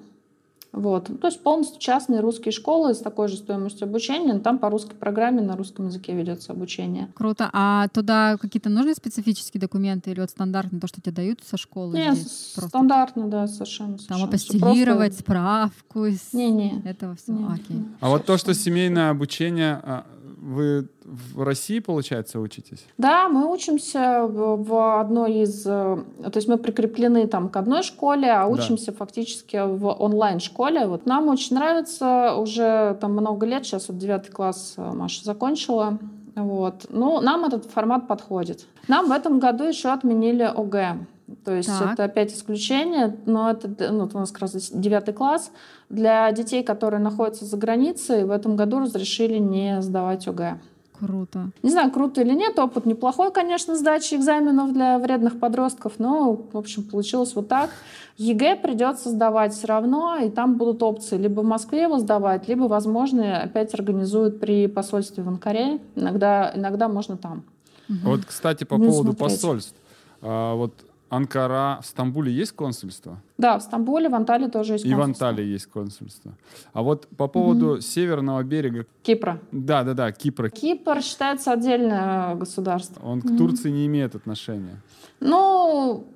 [0.73, 1.09] Вот.
[1.19, 4.95] То есть полностью частные русские школы с такой же стоимостью обучения, но там по русской
[4.95, 7.09] программе на русском языке ведется обучение.
[7.13, 7.49] Круто.
[7.51, 11.97] А туда какие-то нужны специфические документы или вот стандартно то, что тебе дают со школы?
[11.97, 12.53] Нет, здесь?
[12.57, 13.97] стандартно, да, совершенно.
[13.97, 14.27] Там совершенно.
[14.27, 15.23] апостилировать просто...
[15.23, 16.81] справку из не, не.
[16.85, 17.37] этого всего.
[17.37, 17.77] Не, Окей.
[17.77, 17.85] Не.
[17.99, 20.05] А вот то, что семейное обучение а,
[20.41, 22.85] вы в России, получается, учитесь?
[22.97, 25.63] Да, мы учимся в одной из...
[25.67, 28.97] Э, то есть мы прикреплены там к одной школе, а учимся да.
[28.97, 30.87] фактически в онлайн-школе.
[30.87, 35.99] Вот нам очень нравится уже там много лет, сейчас вот девятый класс э, Маша закончила.
[36.35, 36.87] Вот.
[36.89, 38.65] Ну, нам этот формат подходит.
[38.87, 41.05] Нам в этом году еще отменили ОГЭ.
[41.43, 41.93] То есть так.
[41.93, 45.51] это опять исключение, но это ну, у нас как раз девятый класс.
[45.89, 50.59] Для детей, которые находятся за границей, в этом году разрешили не сдавать ОГЭ.
[51.01, 51.49] Круто.
[51.63, 56.55] Не знаю, круто или нет, опыт неплохой, конечно, сдачи экзаменов для вредных подростков, но, в
[56.55, 57.71] общем, получилось вот так.
[58.17, 62.65] ЕГЭ придется сдавать все равно, и там будут опции либо в Москве его сдавать, либо,
[62.65, 65.79] возможно, опять организуют при посольстве в Анкаре.
[65.95, 67.45] Иногда, иногда можно там.
[67.89, 67.97] Угу.
[68.03, 69.41] Вот, кстати, по Будем поводу смотреть.
[69.41, 69.75] посольств.
[70.21, 70.73] А, вот
[71.11, 73.21] Анкара, в Стамбуле есть консульство?
[73.37, 74.89] Да, в Стамбуле, в Анталии тоже есть консульство.
[74.89, 76.31] И в Анталии есть консульство.
[76.71, 77.81] А вот по поводу угу.
[77.81, 78.85] северного берега...
[79.03, 79.41] Кипра.
[79.51, 80.47] Да, да, да, Кипра.
[80.49, 83.05] Кипр считается отдельное государство.
[83.05, 83.37] Он к угу.
[83.37, 84.81] Турции не имеет отношения.
[85.19, 86.07] Ну,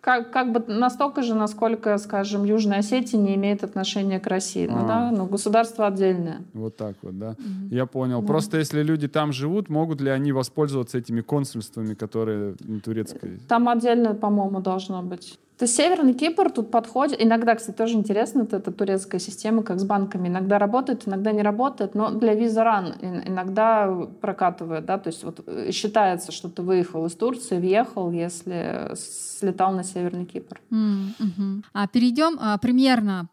[0.00, 4.66] как, как бы настолько же, насколько, скажем, Южная Осетия не имеет отношения к России.
[4.66, 6.42] Ну, да, ну, государство отдельное.
[6.54, 7.30] Вот так вот, да.
[7.30, 7.74] Угу.
[7.74, 8.20] Я понял.
[8.22, 8.26] Да.
[8.26, 13.40] Просто если люди там живут, могут ли они воспользоваться этими консульствами, которые турецкой?
[13.48, 15.38] Там отдельно, по-моему, должно быть.
[15.60, 17.22] То есть Северный Кипр тут подходит.
[17.22, 20.28] Иногда, кстати, тоже интересно, вот эта турецкая система, как с банками.
[20.28, 25.70] Иногда работает, иногда не работает, но для визаран иногда прокатывает, да, то есть вот э,
[25.70, 30.62] считается, что ты выехал из Турции, въехал, если слетал на Северный Кипр.
[30.70, 31.64] Mm-hmm.
[31.74, 33.28] А перейдем а, примерно,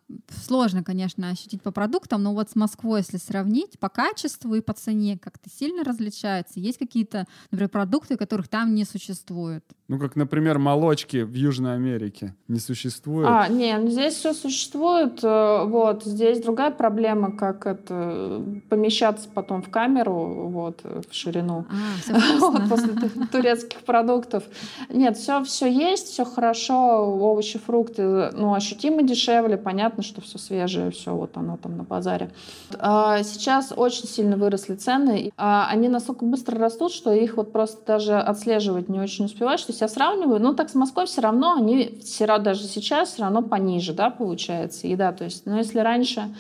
[0.45, 4.73] сложно, конечно, ощутить по продуктам, но вот с Москвой, если сравнить, по качеству и по
[4.73, 6.59] цене как-то сильно различается.
[6.59, 9.63] Есть какие-то, например, продукты, которых там не существует?
[9.89, 13.29] Ну, как, например, молочки в Южной Америке не существует.
[13.31, 15.23] А, нет, ну, здесь все существует.
[15.23, 21.65] Э, вот, здесь другая проблема, как это помещаться потом в камеру, вот, в ширину.
[21.69, 22.95] А, вот, после
[23.31, 24.43] турецких продуктов.
[24.89, 30.91] Нет, все, все есть, все хорошо, овощи, фрукты, ну, ощутимо дешевле, понятно, что все свежее,
[30.91, 32.31] все вот оно там на базаре.
[32.77, 35.31] А, сейчас очень сильно выросли цены.
[35.37, 39.76] А, они настолько быстро растут, что их вот просто даже отслеживать не очень успеваешь, что
[39.77, 43.41] есть я сравниваю, ну так с Москвой все равно они все даже сейчас все равно
[43.41, 45.11] пониже, да, получается, еда.
[45.11, 46.33] То есть, ну если раньше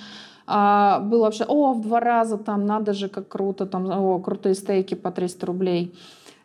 [0.45, 4.55] а, было вообще, о, в два раза там, надо же, как круто, там, о, крутые
[4.55, 5.93] стейки по 300 рублей.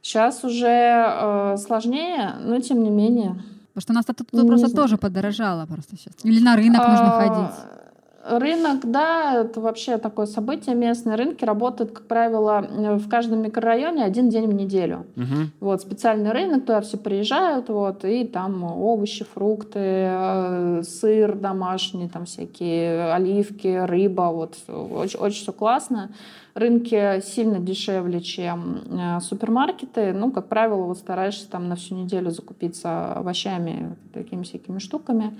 [0.02, 3.36] Сейчас уже э, сложнее, но тем не менее.
[3.72, 6.14] Потому что у нас тут, тут просто тоже подорожало просто сейчас.
[6.24, 7.81] Или на рынок нужно А, ходить.
[8.24, 11.16] Рынок, да, это вообще такое событие местное.
[11.16, 15.06] Рынки работают, как правило, э, в каждом микрорайоне один день в неделю.
[15.16, 15.50] Мгм.
[15.58, 22.26] Вот специальный рынок, туда все приезжают, вот, и там овощи, фрукты, э, сыр домашний, там
[22.26, 26.10] всякие оливки, рыба, вот, очень, очень все классно.
[26.54, 30.12] Рынки сильно дешевле, чем э, супермаркеты.
[30.12, 35.36] Ну, как правило, вот стараешься там на всю неделю закупиться овощами, такими всякими штуками.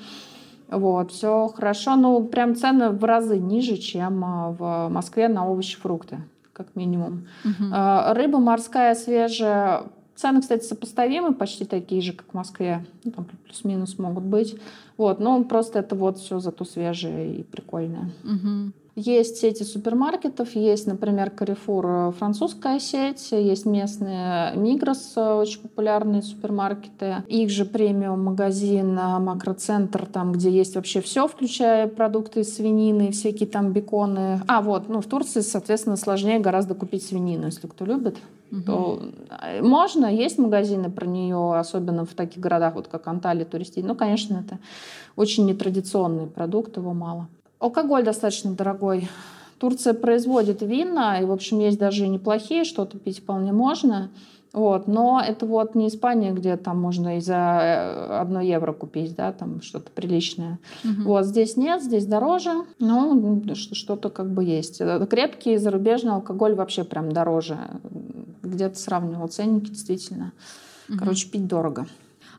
[0.72, 1.96] Вот, все хорошо.
[1.96, 6.18] Ну, прям цены в разы ниже, чем а, в Москве на овощи, фрукты,
[6.52, 7.26] как минимум.
[7.72, 9.84] А, Рыба морская, свежая.
[10.14, 12.84] Цены, кстати, сопоставимы, почти такие же, как в Москве.
[13.04, 14.58] Ну, там плюс-минус могут быть.
[14.96, 18.10] Вот, но просто это вот все зато свежее и прикольное.
[18.22, 18.72] Мгм.
[18.94, 26.20] Есть сети супермаркетов, есть, например, Carrefour, э, французская сеть, есть местные Migros, э, очень популярные
[26.20, 27.24] супермаркеты.
[27.26, 33.48] Их же премиум-магазин, э, макроцентр, там, где есть вообще все, включая продукты из свинины, всякие
[33.48, 34.42] там беконы.
[34.46, 38.18] А, вот, ну, в Турции, соответственно, сложнее гораздо купить свинину, если кто любит.
[38.66, 43.86] То э, можно, есть магазины про нее, особенно в таких городах, вот как Анталия, туристические.
[43.86, 44.58] Ну, конечно, это
[45.16, 47.28] очень нетрадиционный продукт, его мало.
[47.62, 49.08] Алкоголь достаточно дорогой.
[49.58, 54.10] Турция производит вина, и, в общем, есть даже и неплохие, что-то пить вполне можно.
[54.52, 59.14] Вот, но это вот не Испания, где там можно и за э, одно евро купить,
[59.14, 60.58] да, там что-то приличное.
[60.84, 61.04] Мгм.
[61.04, 62.50] Вот здесь нет, здесь дороже,
[63.54, 64.80] ш- что-то как бы есть.
[64.80, 67.56] Э, Крепкий зарубежный алкоголь вообще прям дороже.
[68.42, 70.32] Где-то сравнивал ценники, действительно.
[70.88, 70.98] Мгм.
[70.98, 71.86] Короче, пить дорого.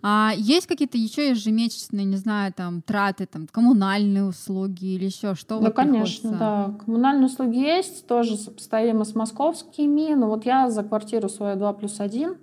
[0.06, 5.56] А есть какие-то еще ежемесячные, не знаю, там траты, там коммунальные услуги или еще что?
[5.56, 6.32] Ну, вот конечно, приходится?
[6.39, 6.74] да.
[6.86, 10.14] Коммунальные услуги есть, тоже сопоставимо с московскими.
[10.14, 12.36] Но вот я за квартиру свою 2 плюс 1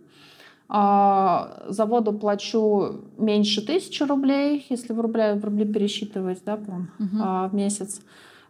[0.73, 7.19] за воду плачу меньше тысячи рублей, если в, рубля, в рубли пересчитывать, да, прям, Мгм.
[7.21, 8.01] а, в месяц.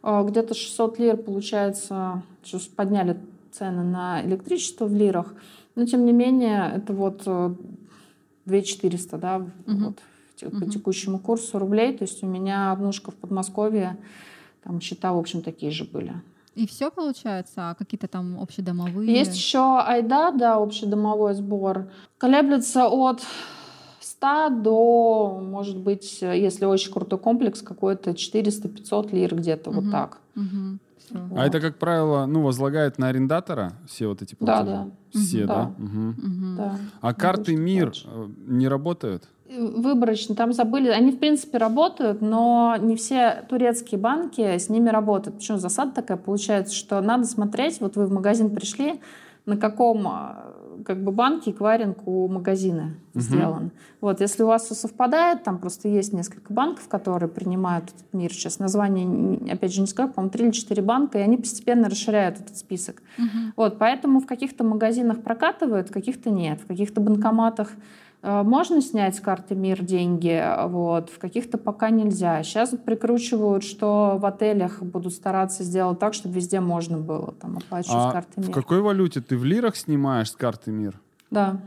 [0.03, 3.19] А, Где-то 600 лир получается, сейчас подняли
[3.53, 5.35] цены на электричество в лирах,
[5.77, 7.55] но тем не менее это вот э,
[8.47, 9.95] 2400, да, Мгм.
[10.41, 11.97] вот по текущему курсу рублей.
[11.97, 13.97] То есть у меня однушка в Подмосковье,
[14.65, 16.15] там счета, в общем, такие же были.
[16.55, 19.13] И все получается, а какие-то там общедомовые?
[19.13, 21.91] Есть еще айда, да, общедомовой сбор.
[22.19, 23.23] Колеблется от
[24.01, 29.93] 100 до, может быть, если очень крутой комплекс, какой-то 400-500 лир где-то, вот Мгм.
[29.93, 30.19] так.
[30.35, 30.81] Мгм.
[31.11, 31.19] Всё.
[31.37, 34.77] А это, как правило, ну, возлагает на арендатора все вот эти Да, платежи?
[34.77, 34.87] да.
[35.21, 35.47] Все, Мгм.
[35.47, 35.55] да?
[35.55, 35.73] Да.
[35.79, 36.09] Мгм.
[36.19, 36.57] Мгм.
[36.57, 36.77] да.
[37.01, 38.07] А карты МИР платишь.
[38.07, 39.25] э, не работают?
[39.59, 40.89] Выборочно, там забыли.
[40.89, 45.39] Они, в принципе, работают, но не все турецкие банки с ними работают.
[45.39, 49.01] Почему засада такая получается, что надо смотреть, вот вы в магазин пришли,
[49.47, 50.55] на каком а,
[50.85, 53.21] как бы банке эквайринг у магазина Мгм.
[53.23, 53.71] сделан.
[54.01, 58.33] Вот, если у вас все совпадает, там просто есть несколько банков, которые принимают этот мир.
[58.33, 62.41] Сейчас название, опять же, не скажу, по-моему, три или четыре банка, и они постепенно расширяют
[62.41, 63.03] этот список.
[63.19, 63.53] Мгм.
[63.57, 66.61] Вот, поэтому в каких-то магазинах прокатывают, в каких-то нет.
[66.61, 67.73] В каких-то банкоматах
[68.23, 72.43] можно снять с карты МИР деньги, вот, в каких-то пока нельзя.
[72.43, 77.93] Сейчас прикручивают, что в отелях будут стараться сделать так, чтобы везде можно было там оплачивать
[78.03, 78.53] с А карты в МИР.
[78.55, 79.21] какой валюте?
[79.21, 81.01] Ты в лирах снимаешь с карты МИР?
[81.31, 81.61] Да.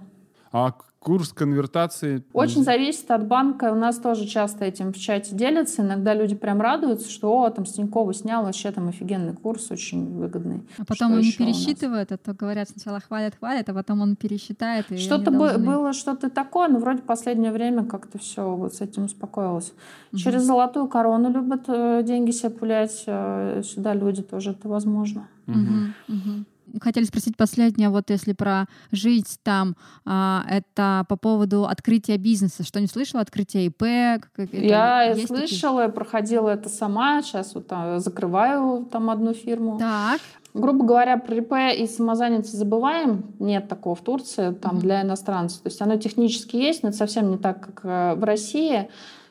[0.51, 0.73] А
[1.03, 2.23] курс конвертации?
[2.33, 3.71] Очень зависит от банка.
[3.71, 5.81] У нас тоже часто этим в чате делятся.
[5.81, 10.13] Иногда люди прям радуются, что о, там с Тинькова снял, вообще там офигенный курс, очень
[10.17, 10.63] выгодный.
[10.77, 11.57] А потом Что он не еще у нас?
[11.57, 14.85] пересчитывает, а то говорят сначала хвалят, хвалят, а потом он пересчитает.
[14.91, 15.65] и Что-то они должны.
[15.65, 19.73] было, что-то такое, но вроде последнее время как-то все вот с этим успокоилось.
[20.11, 20.19] Мгм.
[20.19, 23.03] Через золотую корону любят э, деньги себе пулять.
[23.07, 25.27] э, сюда люди тоже это возможно.
[25.47, 26.45] Мгм, мгм.
[26.82, 32.64] Хотели спросить последнее, вот если про жить там, а, это по поводу открытия бизнеса.
[32.64, 33.22] Что не слышала?
[33.22, 33.84] Открытие ИП?
[33.84, 35.47] Это я есть такие?
[35.47, 37.22] слышала, я проходила это сама.
[37.22, 39.78] Сейчас вот там закрываю там одну фирму.
[39.78, 40.20] Так.
[40.53, 43.26] Грубо говоря, про ИП и самозанятость забываем.
[43.39, 44.82] Нет такого в Турции, там Мгм.
[44.82, 45.61] для иностранцев.
[45.61, 48.88] То есть оно технически есть, но это совсем не так, как э, в России.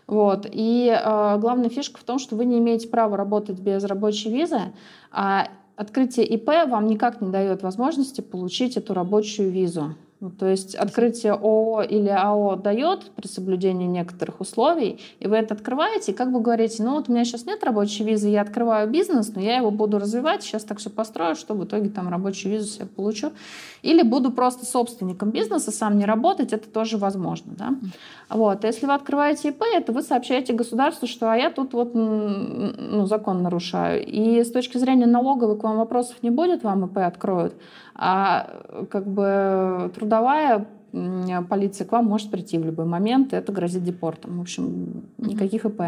[0.09, 0.47] Вот.
[0.51, 4.72] И э, главная фишка в том, что вы не имеете права работать без рабочей визы,
[5.12, 9.94] а открытие ИП вам никак не дает возможности получить эту рабочую визу.
[10.22, 15.54] Ну, То есть открытие ООО или АО дает при соблюдении некоторых условий, и вы это
[15.54, 18.88] открываете, и как бы говорите, ну вот у меня сейчас нет рабочей визы, я открываю
[18.88, 22.52] бизнес, но я его буду развивать, сейчас так все построю, что в итоге там рабочую
[22.52, 23.32] визу себе получу.
[23.82, 27.54] Или буду просто собственником бизнеса, сам не работать, это тоже возможно.
[27.58, 27.74] Да?
[28.28, 28.64] Вот.
[28.64, 33.06] А Если вы открываете ИП, это вы сообщаете государству, что а я тут вот ну,
[33.06, 34.06] закон нарушаю.
[34.06, 37.54] И с точки зрения налоговой к вам вопросов не будет, вам ИП откроют.
[37.95, 40.66] А как бы трудовая,
[41.49, 44.38] полиция к вам может прийти в любой момент, и это грозит депортом.
[44.38, 45.82] В общем, никаких ИП.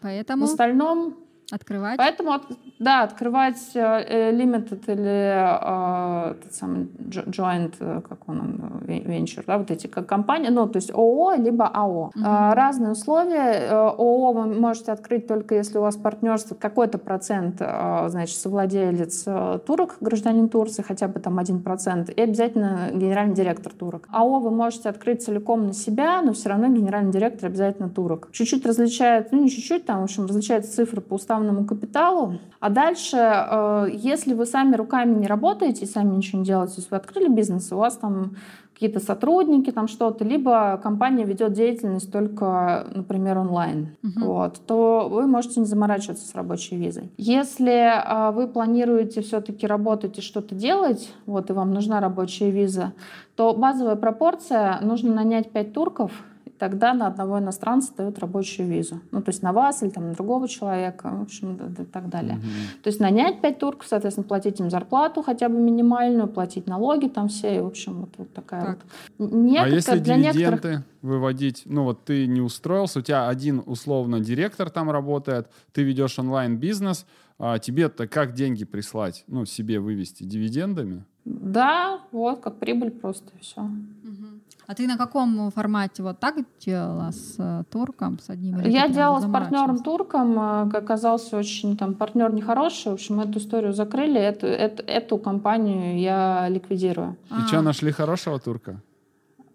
[0.00, 0.46] Поэтому...
[0.46, 1.14] В остальном
[1.50, 1.96] Открывать?
[1.96, 2.40] Поэтому,
[2.80, 9.70] да, открывать э, limited или э, тот самый joint, э, как он, venture, да, вот
[9.70, 12.10] эти как компании, ну, то есть ООО, либо АО.
[12.14, 12.24] Угу.
[12.24, 13.70] Разные условия.
[13.70, 19.24] ООО вы можете открыть только если у вас партнерство, какой-то процент, значит, совладелец
[19.66, 24.08] турок, гражданин Турции, хотя бы там один процент, и обязательно генеральный директор турок.
[24.10, 28.28] АО вы можете открыть целиком на себя, но все равно генеральный директор обязательно турок.
[28.32, 32.38] Чуть-чуть различает, ну, не чуть-чуть, там, в общем, различаются цифры по уставу уставному капиталу.
[32.60, 36.90] А дальше, э, если вы сами руками не работаете, сами ничего не делаете, то есть
[36.90, 38.36] вы открыли бизнес, у вас там
[38.72, 44.26] какие-то сотрудники, там что-то, либо компания ведет деятельность только, например, онлайн, угу.
[44.26, 47.10] вот, то вы можете не заморачиваться с рабочей визой.
[47.16, 52.92] Если э, вы планируете все-таки работать и что-то делать, вот, и вам нужна рабочая виза,
[53.34, 56.12] то базовая пропорция нужно нанять 5 турков,
[56.58, 59.00] тогда на одного иностранца дают рабочую визу.
[59.10, 62.36] Ну, то есть на вас или там, на другого человека, в общем, и так далее.
[62.36, 62.82] Угу.
[62.82, 67.28] То есть нанять пять турков, соответственно, платить им зарплату хотя бы минимальную, платить налоги там
[67.28, 68.78] все, и, в общем, вот, вот такая так.
[69.18, 69.32] вот.
[69.32, 70.82] Некотор, а если для дивиденды некоторых...
[71.02, 76.18] выводить, ну вот ты не устроился, у тебя один условно директор там работает, ты ведешь
[76.18, 77.06] онлайн-бизнес,
[77.38, 79.24] а тебе-то как деньги прислать?
[79.26, 81.04] Ну, себе вывести дивидендами?
[81.24, 83.60] Да, вот, как прибыль просто, и все.
[83.60, 84.35] Угу.
[84.66, 88.58] А ты на каком формате вот так делала с э, турком, с одним?
[88.60, 93.38] Или Я делала с партнером турком, э, оказался очень там партнер нехороший, в общем, эту
[93.38, 97.16] историю закрыли, эту, эту, эту компанию я ликвидирую.
[97.30, 97.46] И а.
[97.46, 98.80] что, нашли хорошего турка?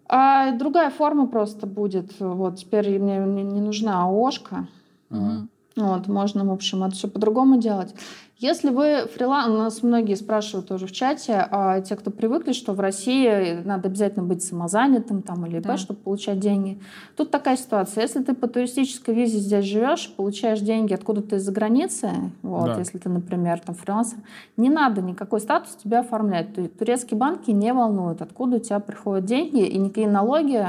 [0.08, 2.18] А другая форма просто будет.
[2.18, 4.66] Вот теперь мне не нужна ООшка.
[5.10, 5.48] Угу.
[5.76, 7.94] Вот, можно, в общем, это все по-другому делать.
[8.42, 12.72] Если вы фриланс, у нас многие спрашивают тоже в чате, а те, кто привыкли, что
[12.72, 15.76] в России надо обязательно быть самозанятым там, или да.
[15.76, 16.80] чтобы получать деньги.
[17.16, 18.02] Тут такая ситуация.
[18.02, 22.10] Если ты по туристической визе здесь живешь, получаешь деньги откуда-то из-за границы,
[22.42, 22.78] вот, да.
[22.80, 24.18] если ты, например, там фрилансер,
[24.56, 26.48] не надо никакой статус тебя оформлять.
[26.76, 30.66] Турецкие банки не волнуют, откуда у тебя приходят деньги, и никакие налоги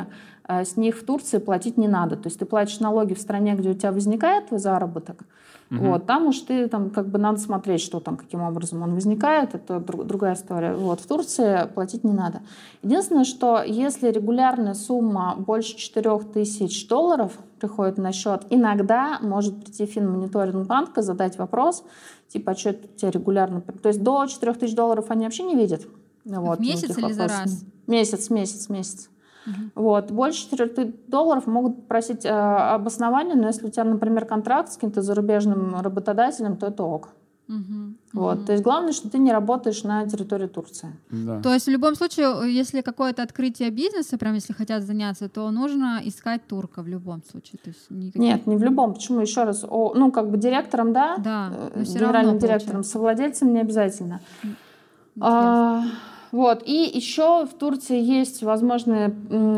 [0.47, 2.17] э, с них в Турции платить не надо.
[2.17, 5.23] То есть ты платишь налоги в стране, где у тебя возникает твой заработок,
[5.73, 5.85] Угу.
[5.85, 9.55] Вот, там уж ты там как бы надо смотреть, что там, каким образом он возникает,
[9.55, 10.75] это друг, другая история.
[10.75, 12.41] Вот, в Турции платить не надо.
[12.83, 20.67] Единственное, что если регулярная сумма больше 4000 долларов приходит на счет, иногда может прийти финмониторинг
[20.67, 21.83] банка, задать вопрос,
[22.27, 23.61] типа, а что это у тебя регулярно...
[23.61, 25.87] То есть до 4000 долларов они вообще не видят.
[26.25, 27.65] Вот, в месяц или за раз?
[27.87, 29.09] Месяц, месяц, месяц.
[29.45, 29.83] Угу.
[29.83, 30.11] Вот.
[30.11, 35.01] Больше 4 долларов могут просить э, обоснования, но если у тебя, например, контракт с каким-то
[35.01, 37.09] зарубежным работодателем, то это ок.
[37.49, 37.93] Угу.
[38.13, 38.37] Вот.
[38.37, 38.45] Угу.
[38.45, 40.93] То есть главное, что ты не работаешь на территории Турции.
[41.09, 41.41] Да.
[41.41, 45.99] То есть в любом случае, если какое-то открытие бизнеса, прям если хотят заняться, то нужно
[46.03, 47.59] искать турка в любом случае.
[47.63, 48.21] То есть никаких...
[48.21, 48.93] Нет, не в любом.
[48.93, 49.19] Почему?
[49.19, 49.65] Еще раз.
[49.67, 51.17] О, ну, как бы директором, да?
[51.17, 51.51] Да.
[51.73, 52.91] Э, генеральным директором, получается.
[52.91, 54.21] совладельцем не обязательно.
[55.19, 55.83] А,
[56.33, 56.63] вот.
[56.65, 59.13] И еще в Турции есть возможные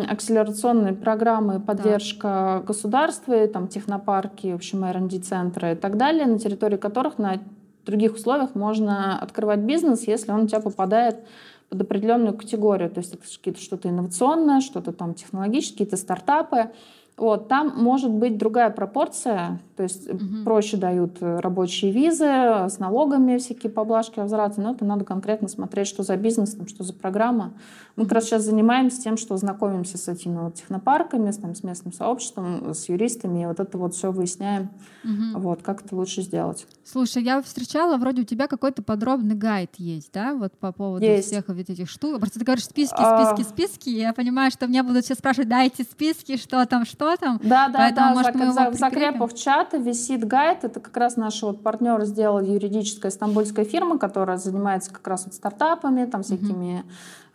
[0.10, 2.68] акселерационные программы поддержка да.
[2.68, 7.40] государства, там технопарки, в общем, R&D-центры и так далее, на территории которых на
[7.86, 11.26] других условиях можно открывать бизнес, если он у тебя попадает
[11.70, 12.90] под определенную категорию.
[12.90, 13.16] То есть
[13.46, 16.72] это что-то инновационное, что-то там технологические, какие-то стартапы.
[17.18, 20.44] Вот, там может быть другая пропорция, то есть угу.
[20.44, 25.88] проще дают э, рабочие визы с налогами, всякие поблажки, возвраты, но это надо конкретно смотреть,
[25.88, 27.54] что за бизнес, там, что за программа.
[27.96, 31.64] Мы как раз сейчас занимаемся тем, что знакомимся с этими вот технопарками, с, там, с
[31.64, 34.72] местным сообществом, с юристами, и вот это вот все выясняем,
[35.06, 35.40] угу.
[35.40, 36.68] вот, как это лучше сделать.
[36.84, 41.28] Слушай, я встречала, вроде у тебя какой-то подробный гайд есть, да, вот по поводу есть.
[41.28, 42.20] всех вот этих штук.
[42.20, 43.44] Просто ты говоришь списки, списки, а...
[43.50, 47.40] списки, я понимаю, что меня будут все спрашивать, дайте списки, что там, что что там.
[47.44, 48.14] Да, да, Поэтому, да.
[48.14, 50.64] Может, за, мы за, в закрепах чата висит гайд.
[50.64, 55.34] Это как раз наши вот партнеры сделали юридическая стамбульская фирма, которая занимается как раз вот
[55.34, 56.86] стартапами, там всякими mm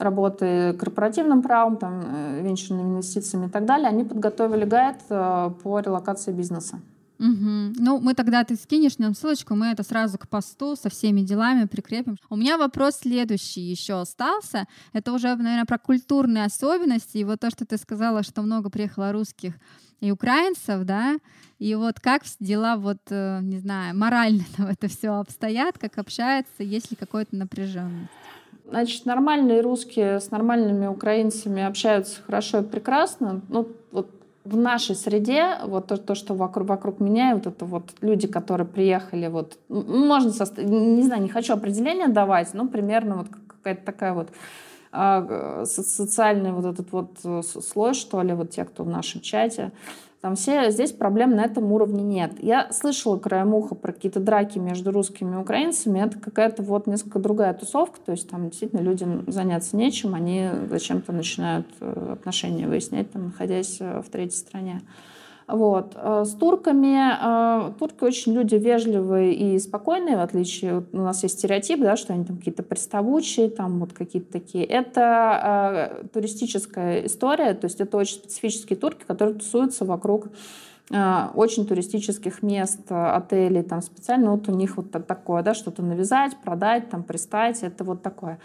[0.01, 3.87] работой корпоративным правом, там, э, венчурными инвестициями и так далее.
[3.87, 6.81] Они подготовили гайд э, по релокации бизнеса.
[7.21, 7.75] Угу.
[7.77, 11.67] Ну, мы тогда ты скинешь нам ссылочку, мы это сразу к посту со всеми делами
[11.67, 12.17] прикрепим.
[12.31, 14.67] У меня вопрос следующий еще остался.
[14.95, 17.19] Это уже, наверное, про культурные особенности.
[17.19, 19.53] И вот то, что ты сказала, что много приехало русских
[20.01, 21.19] и украинцев, да,
[21.59, 26.63] и вот как дела, вот, э, не знаю, морально там это все обстоят, как общаются,
[26.63, 28.11] есть ли какое-то напряженность?
[28.67, 33.43] Значит, нормальные русские с нормальными украинцами общаются хорошо и прекрасно.
[33.49, 33.69] Ну,
[34.45, 38.67] в нашей среде, вот то, то что вокруг, вокруг меня, вот это вот люди, которые
[38.67, 40.65] приехали, вот, можно, состав...
[40.65, 44.29] не знаю, не хочу определение давать, но примерно вот какая-то такая вот
[44.93, 49.73] э, социальный вот этот вот э, слой, что ли, вот те, кто в нашем чате,
[50.21, 52.33] там все, здесь проблем на этом уровне нет.
[52.43, 55.99] Я слышала краем уха про какие-то драки между русскими и украинцами.
[55.99, 57.99] Это какая-то вот несколько другая тусовка.
[58.05, 60.15] То есть там действительно людям заняться нечем.
[60.15, 64.83] Они зачем-то начинают э, отношения выяснять, там, находясь э, в третьей стране.
[65.51, 65.95] Вот.
[65.97, 71.39] Э, с турками, э, турки очень люди вежливые и спокойные, в отличие, у нас есть
[71.39, 74.65] стереотип, да, что они там какие-то приставучие, там вот какие-то такие.
[74.65, 80.29] Это э, туристическая история, то есть это очень специфические турки, которые тусуются вокруг
[80.91, 86.91] очень туристических мест, отелей, там специально вот у них вот такое, да, что-то навязать, продать,
[86.91, 88.41] там пристать, это вот такое.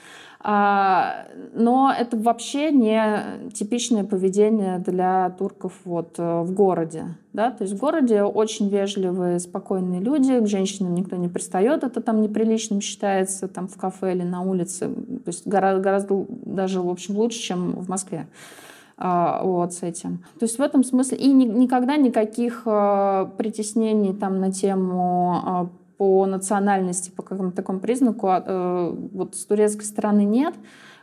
[0.48, 1.26] А,
[1.56, 7.16] но это вообще не типичное поведение для турков вот э, в городе.
[7.34, 7.50] Да?
[7.50, 12.22] То есть в городе очень вежливые, спокойные люди, к женщинам никто не пристает, это там
[12.22, 14.88] неприличным считается там в кафе или на улице.
[14.88, 20.20] То есть гораздо, гораздо даже, в общем, лучше, чем в Москве а, вот с этим.
[20.40, 25.68] То есть в этом смысле и ни, никогда никаких э, притеснений там на тему а,
[25.98, 30.54] по национальности, по какому-то такому признаку а, э, вот с турецкой стороны нет.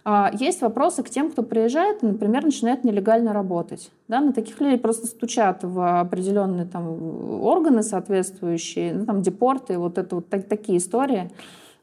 [0.05, 3.91] А, есть вопросы к тем, кто приезжает и, например, начинает нелегально работать.
[4.09, 9.99] Да, на таких людей просто стучат в определенные там, органы соответствующие, ну, там, депорты, вот
[9.99, 11.31] это вот так, такие истории.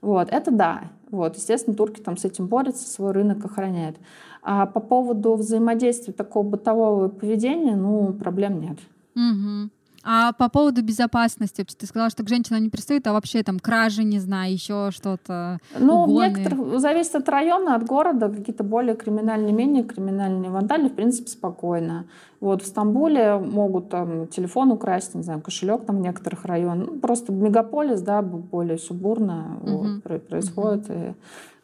[0.01, 0.83] Вот, это да.
[1.11, 3.97] Вот, естественно, турки там с этим борются, свой рынок охраняют.
[4.41, 8.77] А по поводу взаимодействия такого бытового поведения, ну, проблем нет.
[9.15, 9.69] Угу.
[10.03, 14.03] А по поводу безопасности, ты сказала, что к женщинам не пристают, а вообще там кражи,
[14.03, 15.59] не знаю, еще что-то.
[15.77, 16.29] Ну, угоны.
[16.29, 22.05] некоторых зависит от района, от города, какие-то более криминальные, менее криминальные вандали, в принципе, спокойно.
[22.39, 26.87] Вот в Стамбуле могут там телефон украсть, не знаю, кошелек там в некоторых районах.
[26.91, 29.77] Ну, просто мегаполис, да, более субурно угу.
[29.77, 30.89] вот, происходит.
[30.89, 30.97] Угу.
[30.97, 31.13] И,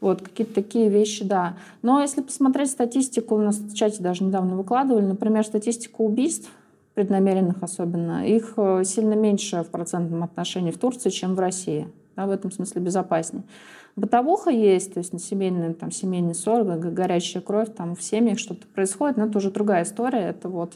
[0.01, 1.57] вот какие-то такие вещи, да.
[1.81, 6.49] Но если посмотреть статистику, у нас в чате даже недавно выкладывали, например, статистику убийств
[6.93, 11.87] преднамеренных особенно, их э, сильно меньше в процентном отношении в Турции, чем в России.
[12.15, 13.43] Да, в этом смысле безопаснее.
[13.95, 18.67] Бытовуха есть, то есть на семейный, там, семейный ссор, горячая кровь, там в семьях что-то
[18.67, 20.19] происходит, но это уже другая история.
[20.19, 20.73] Это вот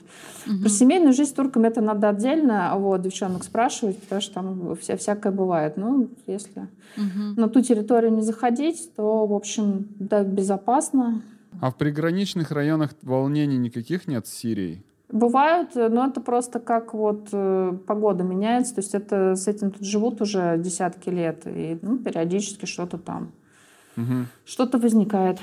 [0.48, 0.62] угу.
[0.62, 4.96] про семейную жизнь с турками это надо отдельно, вот девчонок спрашивать, потому что там вся,
[4.96, 5.76] всякое бывает.
[5.76, 7.40] Ну, если угу.
[7.40, 11.22] на ту территорию не заходить, то, в общем, да, безопасно.
[11.60, 14.86] А в приграничных районах волнений никаких нет с Сирией?
[15.12, 19.72] Бывают, э, но это просто как вот э, погода меняется, то есть это с этим
[19.72, 23.32] тут живут уже десятки лет, и ну, периодически что-то там,
[23.98, 24.26] угу.
[24.46, 25.40] что-то возникает.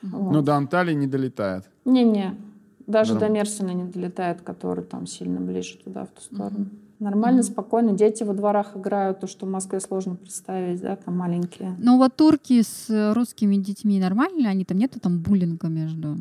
[0.00, 0.32] Вот.
[0.32, 1.64] Но до Анталии не долетает?
[1.84, 2.34] Не-не,
[2.86, 3.26] даже Норм.
[3.26, 6.60] до Мерсина не долетает, который там сильно ближе туда, в ту сторону.
[6.60, 6.68] Угу.
[7.00, 7.92] Нормально, mm спокойно.
[7.92, 11.76] Дети во дворах играют, то, что в Москве сложно представить, да, там маленькие.
[11.78, 14.48] Ну вот турки с русскими детьми нормально?
[14.48, 16.16] Они там нету там буллинга между?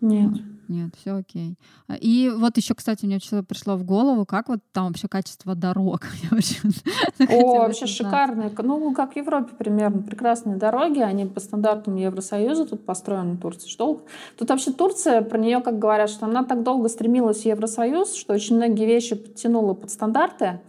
[0.00, 0.32] Нет.
[0.68, 1.56] Нет, все окей.
[1.86, 5.54] А, и вот еще, кстати, мне что-то пришло в голову, как вот там вообще качество
[5.54, 6.06] дорог?
[7.28, 8.50] О, вообще шикарные.
[8.58, 10.02] Ну, как в Европе примерно.
[10.02, 13.68] Прекрасные дороги, они по стандартам Евросоюза тут построены, Турция.
[13.68, 14.02] Что?
[14.36, 18.34] Тут вообще Турция, про нее как говорят, что она так долго стремилась в Евросоюз, что
[18.34, 20.60] очень многие вещи подтянула под стандарты,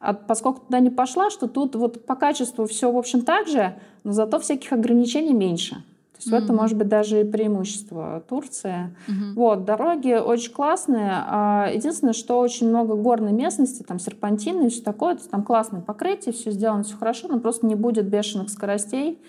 [0.00, 3.78] а поскольку туда не пошла, что тут вот по качеству все, в общем, так же,
[4.02, 5.82] но зато всяких ограничений меньше
[6.24, 6.40] есть mm-hmm.
[6.40, 8.94] в этом может быть даже и преимущество Турции.
[9.08, 9.34] Mm-hmm.
[9.34, 11.10] Вот, дороги очень классные.
[11.12, 16.32] А, единственное, что очень много горной местности, там серпантины и все такое, там классное покрытие,
[16.32, 19.20] все сделано, все хорошо, но просто не будет бешеных скоростей.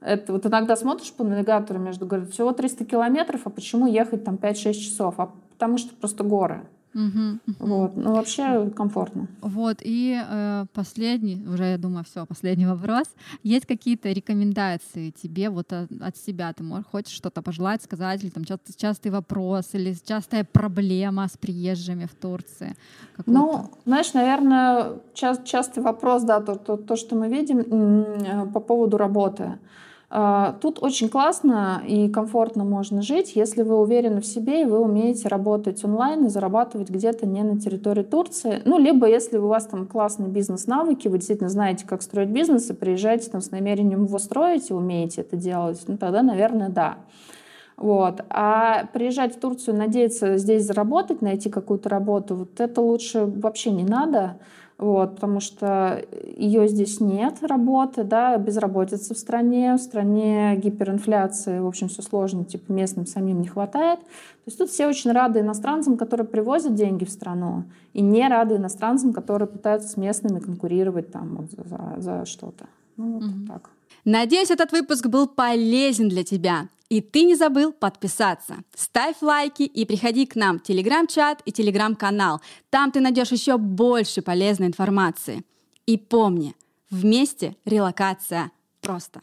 [0.00, 4.34] Это вот иногда смотришь по навигатору между, говорят, всего 300 километров, а почему ехать там
[4.34, 5.14] 5-6 часов?
[5.18, 6.66] А потому что просто горы.
[6.94, 9.26] Угу, Вот, ну вообще комфортно.
[9.40, 13.08] Вот и э, последний, уже я думаю, все, последний вопрос.
[13.42, 16.52] Есть какие-то рекомендации тебе вот от, от себя?
[16.52, 21.36] Ты можешь хочешь что-то пожелать, сказать, или там часто, частый вопрос, или частая проблема с
[21.36, 22.76] приезжими в Турции?
[23.26, 28.60] Ну, знаешь, наверное, ча- частый вопрос, да, то, то, то, что мы видим э, по
[28.60, 29.58] поводу работы.
[30.16, 34.78] А, тут очень классно и комфортно можно жить, если вы уверены в себе и вы
[34.78, 38.62] умеете работать онлайн и зарабатывать где-то не на территории Турции.
[38.64, 42.74] Ну, либо если у вас там классные бизнес-навыки, вы действительно знаете, как строить бизнес, и
[42.74, 46.98] приезжаете там с намерением его строить и умеете это делать, ну, тогда, наверное, да.
[47.76, 48.24] Вот.
[48.30, 53.82] А приезжать в Турцию, надеяться здесь заработать, найти какую-то работу, вот это лучше вообще не
[53.82, 54.38] надо
[54.76, 56.04] вот, потому что
[56.36, 62.44] ее здесь нет, работы, да, безработица в стране, в стране гиперинфляции, в общем, все сложно,
[62.44, 64.00] типа местным самим не хватает.
[64.00, 68.56] То есть тут все очень рады иностранцам, которые привозят деньги в страну, и не рады
[68.56, 72.66] иностранцам, которые пытаются с местными конкурировать там вот за, за что-то.
[72.96, 73.46] Ну, вот mm-hmm.
[73.46, 73.70] так.
[74.04, 76.68] Надеюсь, этот выпуск был полезен для тебя.
[76.90, 78.56] И ты не забыл подписаться.
[78.74, 82.40] Ставь лайки и приходи к нам в телеграм-чат и телеграм-канал.
[82.70, 85.44] Там ты найдешь еще больше полезной информации.
[85.86, 86.54] И помни,
[86.90, 89.22] вместе релокация просто.